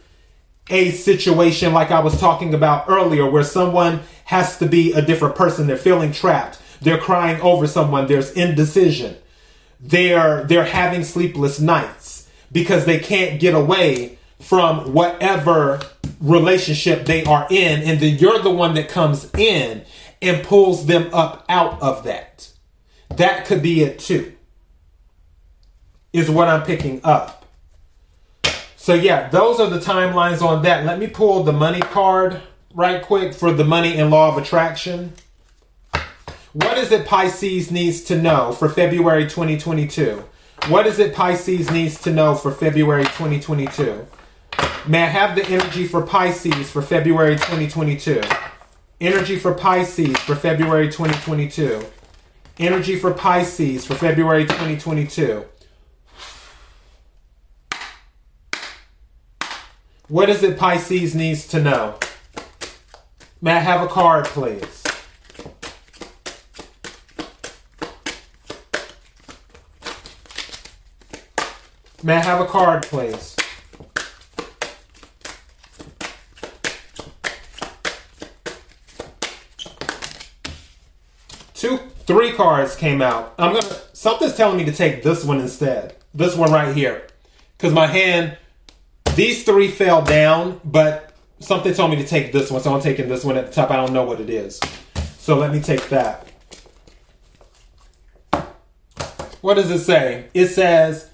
a 0.69 0.93
situation 0.93 1.73
like 1.73 1.91
I 1.91 2.01
was 2.01 2.19
talking 2.19 2.55
about 2.55 2.89
earlier 2.89 3.29
where 3.29 3.43
someone 3.43 4.01
has 4.25 4.59
to 4.59 4.67
be 4.67 4.93
a 4.93 5.03
different 5.03 5.35
person. 5.35 5.67
They're 5.67 5.77
feeling 5.77 6.13
trapped. 6.13 6.61
They're 6.81 6.99
crying 6.99 7.41
over 7.41 7.67
someone. 7.67 8.07
There's 8.07 8.31
indecision 8.33 9.17
they're 9.83 10.45
they're 10.45 10.65
having 10.65 11.05
sleepless 11.05 11.61
nights 11.61 12.29
because 12.53 12.85
they 12.85 12.99
can't 12.99 13.41
get 13.41 13.55
away 13.55 14.19
from 14.39 14.93
whatever 14.93 15.81
relationship 16.21 17.07
they 17.07 17.25
are 17.25 17.47
in 17.51 17.83
and 17.83 18.01
then 18.01 18.17
you're 18.19 18.41
the 18.41 18.51
one 18.51 18.75
that 18.75 18.89
comes 18.89 19.31
in 19.35 19.83
and 20.23 20.45
pulls 20.45 20.87
them 20.87 21.13
up 21.15 21.45
out 21.49 21.81
of 21.81 22.05
that. 22.05 22.51
That 23.17 23.47
could 23.47 23.63
be 23.63 23.83
it 23.83 23.99
too 23.99 24.33
is 26.13 26.29
what 26.29 26.49
i'm 26.49 26.65
picking 26.65 27.01
up. 27.05 27.47
So 28.77 28.95
yeah 28.95 29.29
those 29.29 29.61
are 29.61 29.71
the 29.71 29.79
timelines 29.79 30.43
on 30.43 30.63
that. 30.63 30.85
Let 30.85 30.99
me 30.99 31.07
pull 31.07 31.43
the 31.43 31.53
money 31.53 31.81
card 31.81 32.43
right 32.75 33.03
quick 33.03 33.35
for 33.35 33.53
the 33.53 33.65
money 33.65 33.97
and 33.97 34.11
law 34.11 34.29
of 34.29 34.43
attraction 34.43 35.13
what 36.53 36.79
is 36.79 36.91
it 36.91 37.07
Pisces 37.07 37.71
needs 37.71 38.03
to 38.05 38.21
know 38.21 38.53
for 38.53 38.69
February 38.69 39.25
2022? 39.25 40.25
What 40.67 40.87
is 40.87 40.99
it 40.99 41.15
Pisces 41.15 41.71
needs 41.71 42.01
to 42.03 42.13
know 42.13 42.35
for 42.35 42.51
February 42.51 43.05
2022? 43.05 44.07
May 44.87 45.05
I 45.05 45.07
have 45.07 45.37
the 45.37 45.47
energy 45.47 45.87
for 45.87 46.03
Pisces 46.03 46.71
for 46.71 46.83
February 46.83 47.37
2022? 47.37 48.23
Energy 49.01 49.37
for 49.39 49.55
Pisces 49.55 50.17
for 50.19 50.35
February 50.35 50.89
2022. 50.89 51.85
Energy 52.59 52.97
for 52.97 53.15
Pisces 53.15 53.87
for 53.87 53.95
February 53.95 54.45
2022. 54.45 55.45
What 60.09 60.29
is 60.29 60.43
it 60.43 60.59
Pisces 60.59 61.15
needs 61.15 61.47
to 61.49 61.63
know? 61.63 61.95
May 63.41 63.53
I 63.53 63.61
have 63.61 63.83
a 63.83 63.87
card, 63.87 64.25
please? 64.25 64.80
May 72.03 72.17
I 72.17 72.23
have 72.23 72.41
a 72.41 72.47
card, 72.47 72.83
please? 72.85 73.37
Two, 81.53 81.77
three 82.07 82.33
cards 82.33 82.75
came 82.75 83.03
out. 83.03 83.35
I'm 83.39 83.53
gonna. 83.53 83.77
Something's 83.93 84.35
telling 84.35 84.57
me 84.57 84.65
to 84.65 84.73
take 84.73 85.03
this 85.03 85.25
one 85.25 85.41
instead. 85.41 85.95
This 86.15 86.35
one 86.35 86.51
right 86.51 86.75
here, 86.75 87.07
because 87.57 87.73
my 87.75 87.87
hand. 87.87 88.39
These 89.15 89.45
three 89.45 89.69
fell 89.69 90.03
down, 90.03 90.61
but 90.65 91.13
something 91.41 91.75
told 91.75 91.91
me 91.91 91.97
to 91.97 92.07
take 92.07 92.33
this 92.33 92.51
one, 92.51 92.63
so 92.63 92.73
I'm 92.73 92.81
taking 92.81 93.09
this 93.09 93.25
one 93.25 93.37
at 93.37 93.49
the 93.49 93.53
top. 93.53 93.71
I 93.71 93.77
don't 93.77 93.93
know 93.93 94.05
what 94.05 94.21
it 94.21 94.31
is, 94.31 94.61
so 95.19 95.37
let 95.37 95.53
me 95.53 95.61
take 95.61 95.87
that. 95.89 96.27
What 99.41 99.55
does 99.55 99.71
it 99.71 99.81
say? 99.81 100.29
It 100.33 100.47
says 100.47 101.10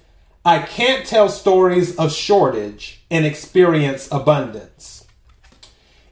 I 0.47 0.59
can't 0.59 1.05
tell 1.05 1.27
stories 1.27 1.97
of 1.97 2.13
shortage 2.13 3.01
and 3.11 3.25
experience 3.25 4.07
abundance. 4.09 5.05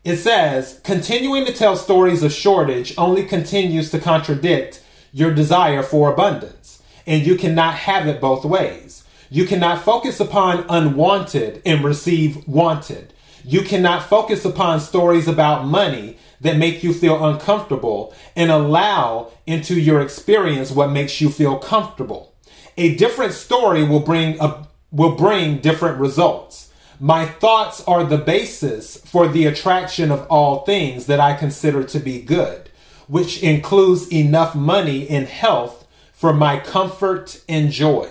It 0.04 0.18
says, 0.18 0.82
continuing 0.84 1.46
to 1.46 1.54
tell 1.54 1.78
stories 1.78 2.22
of 2.22 2.34
shortage 2.34 2.94
only 2.98 3.24
continues 3.24 3.92
to 3.92 4.00
contradict 4.00 4.84
your 5.14 5.34
desire 5.34 5.82
for 5.84 6.12
abundance. 6.12 6.84
And 7.08 7.26
you 7.26 7.38
cannot 7.38 7.76
have 7.76 8.08
it 8.08 8.20
both 8.20 8.44
ways. 8.44 9.06
You 9.30 9.46
cannot 9.46 9.86
focus 9.86 10.20
upon 10.20 10.66
unwanted 10.68 11.62
and 11.66 11.82
receive 11.82 12.46
wanted. 12.46 13.14
You 13.46 13.62
cannot 13.62 14.04
focus 14.04 14.44
upon 14.44 14.82
stories 14.82 15.30
about 15.30 15.66
money 15.66 16.18
that 16.42 16.58
make 16.58 16.84
you 16.84 16.94
feel 16.94 17.24
uncomfortable 17.24 18.14
and 18.36 18.52
allow 18.52 19.32
into 19.48 19.80
your 19.80 20.02
experience 20.02 20.72
what 20.72 20.92
makes 20.92 21.22
you 21.22 21.30
feel 21.30 21.58
comfortable. 21.58 22.35
A 22.78 22.96
different 22.96 23.34
story 23.34 23.84
will 23.84 24.02
bring 24.02 24.40
a, 24.40 24.68
will 24.92 25.16
bring 25.16 25.60
different 25.60 26.00
results. 26.00 26.72
My 27.00 27.26
thoughts 27.26 27.82
are 27.88 28.04
the 28.04 28.18
basis 28.18 28.98
for 28.98 29.28
the 29.28 29.46
attraction 29.46 30.12
of 30.12 30.26
all 30.28 30.64
things 30.66 31.08
that 31.08 31.20
I 31.20 31.34
consider 31.34 31.84
to 31.84 32.00
be 32.00 32.22
good, 32.22 32.70
which 33.08 33.44
includes 33.44 34.12
enough 34.12 34.56
money 34.56 35.10
and 35.10 35.28
health 35.28 35.86
for 36.14 36.34
my 36.34 36.60
comfort 36.60 37.42
and 37.50 37.72
joy. 37.72 38.10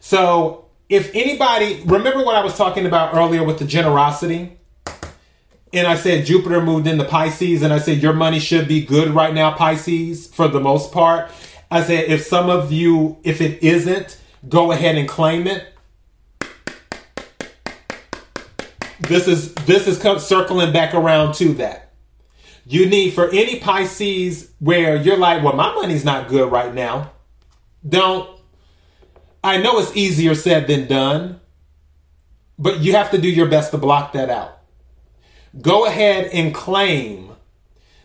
So, 0.00 0.66
if 0.88 1.14
anybody 1.14 1.82
remember 1.86 2.24
what 2.24 2.34
I 2.34 2.44
was 2.44 2.56
talking 2.56 2.84
about 2.84 3.14
earlier 3.14 3.44
with 3.44 3.58
the 3.58 3.64
generosity, 3.64 4.58
and 5.72 5.86
I 5.86 5.94
said 5.94 6.26
Jupiter 6.26 6.60
moved 6.60 6.86
into 6.86 7.04
Pisces, 7.04 7.62
and 7.62 7.72
I 7.72 7.78
said 7.78 8.02
your 8.02 8.12
money 8.12 8.40
should 8.40 8.66
be 8.66 8.84
good 8.84 9.10
right 9.10 9.32
now, 9.32 9.52
Pisces, 9.52 10.26
for 10.26 10.48
the 10.48 10.60
most 10.60 10.92
part. 10.92 11.30
I 11.70 11.82
said 11.82 12.10
if 12.10 12.26
some 12.26 12.50
of 12.50 12.72
you, 12.72 13.18
if 13.22 13.40
it 13.40 13.62
isn't, 13.62 14.18
go 14.48 14.72
ahead 14.72 14.96
and 14.96 15.08
claim 15.08 15.46
it. 15.46 15.66
This 19.00 19.26
is 19.28 19.54
this 19.54 19.86
is 19.86 19.98
circling 20.22 20.72
back 20.72 20.94
around 20.94 21.34
to 21.34 21.54
that. 21.54 21.92
You 22.66 22.86
need 22.86 23.14
for 23.14 23.28
any 23.30 23.58
Pisces 23.58 24.52
where 24.58 24.96
you're 24.96 25.16
like, 25.16 25.42
well, 25.42 25.54
my 25.54 25.74
money's 25.74 26.04
not 26.04 26.28
good 26.28 26.50
right 26.52 26.74
now. 26.74 27.12
Don't. 27.88 28.28
I 29.42 29.56
know 29.56 29.78
it's 29.78 29.96
easier 29.96 30.34
said 30.34 30.66
than 30.66 30.86
done, 30.86 31.40
but 32.58 32.80
you 32.80 32.92
have 32.92 33.10
to 33.12 33.18
do 33.18 33.28
your 33.28 33.48
best 33.48 33.70
to 33.70 33.78
block 33.78 34.12
that 34.12 34.28
out. 34.28 34.58
Go 35.60 35.86
ahead 35.86 36.26
and 36.32 36.54
claim 36.54 37.32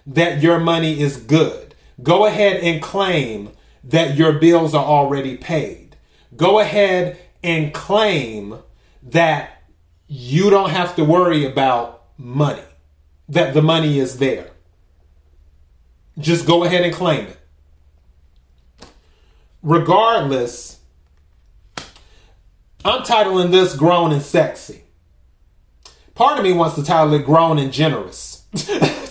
that 0.07 0.41
your 0.41 0.59
money 0.59 0.99
is 0.99 1.17
good. 1.17 1.75
Go 2.01 2.25
ahead 2.25 2.57
and 2.57 2.81
claim 2.81 3.51
that 3.85 4.15
your 4.15 4.33
bills 4.33 4.73
are 4.73 4.83
already 4.83 5.37
paid. 5.37 5.95
Go 6.35 6.59
ahead 6.59 7.17
and 7.43 7.73
claim 7.73 8.57
that 9.03 9.63
you 10.07 10.49
don't 10.49 10.71
have 10.71 10.95
to 10.95 11.03
worry 11.03 11.45
about 11.45 12.03
money, 12.17 12.63
that 13.29 13.53
the 13.53 13.61
money 13.61 13.99
is 13.99 14.17
there. 14.17 14.49
Just 16.17 16.45
go 16.45 16.63
ahead 16.63 16.83
and 16.83 16.93
claim 16.93 17.27
it. 17.27 17.39
Regardless, 19.61 20.79
I'm 22.83 23.01
titling 23.01 23.51
this 23.51 23.75
Grown 23.75 24.11
and 24.11 24.21
Sexy. 24.21 24.83
Part 26.13 26.37
of 26.37 26.43
me 26.43 26.53
wants 26.53 26.75
to 26.75 26.83
title 26.83 27.13
it 27.13 27.25
Grown 27.25 27.57
and 27.57 27.73
Generous. 27.73 28.45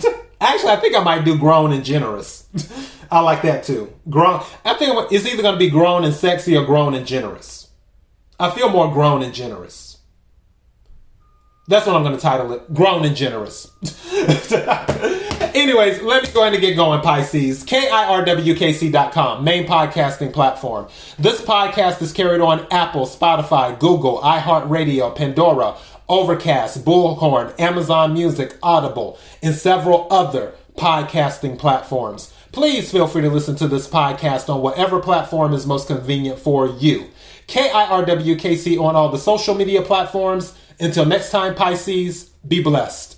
Actually, 0.45 0.71
I 0.71 0.75
think 0.77 0.95
I 0.95 1.03
might 1.03 1.25
do 1.25 1.37
Grown 1.37 1.71
and 1.73 1.83
Generous. 1.83 2.47
I 3.11 3.19
like 3.21 3.41
that 3.43 3.63
too. 3.63 3.93
Grown. 4.09 4.41
I 4.63 4.73
think 4.75 5.11
it's 5.11 5.25
either 5.25 5.41
going 5.41 5.55
to 5.55 5.59
be 5.59 5.69
Grown 5.69 6.03
and 6.03 6.13
Sexy 6.13 6.55
or 6.55 6.65
Grown 6.65 6.93
and 6.93 7.05
Generous. 7.05 7.65
I 8.39 8.51
feel 8.51 8.69
more 8.69 8.91
grown 8.91 9.23
and 9.23 9.33
generous. 9.33 9.99
That's 11.67 11.87
what 11.87 11.95
I'm 11.95 12.03
going 12.03 12.15
to 12.15 12.21
title 12.21 12.51
it. 12.51 12.73
Grown 12.73 13.05
and 13.05 13.15
generous. 13.15 13.71
Anyways, 15.55 16.01
let 16.01 16.23
me 16.23 16.29
go 16.31 16.41
ahead 16.41 16.53
and 16.53 16.61
get 16.61 16.75
going, 16.75 17.01
Pisces. 17.01 17.63
KIRWKC.com, 17.63 19.43
main 19.43 19.65
podcasting 19.65 20.31
platform. 20.33 20.87
This 21.17 21.41
podcast 21.41 22.01
is 22.01 22.11
carried 22.11 22.41
on 22.41 22.67
Apple, 22.71 23.07
Spotify, 23.07 23.79
Google, 23.79 24.19
iHeartRadio, 24.19 25.15
Pandora, 25.15 25.75
Overcast, 26.07 26.85
Bullhorn, 26.85 27.59
Amazon 27.59 28.13
Music, 28.13 28.57
Audible, 28.61 29.17
and 29.41 29.55
several 29.55 30.07
other 30.11 30.53
podcasting 30.77 31.57
platforms. 31.57 32.33
Please 32.51 32.91
feel 32.91 33.07
free 33.07 33.21
to 33.21 33.29
listen 33.29 33.55
to 33.57 33.67
this 33.67 33.87
podcast 33.87 34.53
on 34.53 34.61
whatever 34.61 34.99
platform 34.99 35.53
is 35.53 35.65
most 35.65 35.87
convenient 35.87 36.39
for 36.39 36.67
you. 36.67 37.07
KIRWKC 37.47 38.79
on 38.79 38.95
all 38.95 39.09
the 39.09 39.17
social 39.17 39.55
media 39.55 39.81
platforms. 39.81 40.53
Until 40.79 41.05
next 41.05 41.31
time, 41.31 41.55
Pisces, 41.55 42.25
be 42.47 42.61
blessed. 42.61 43.14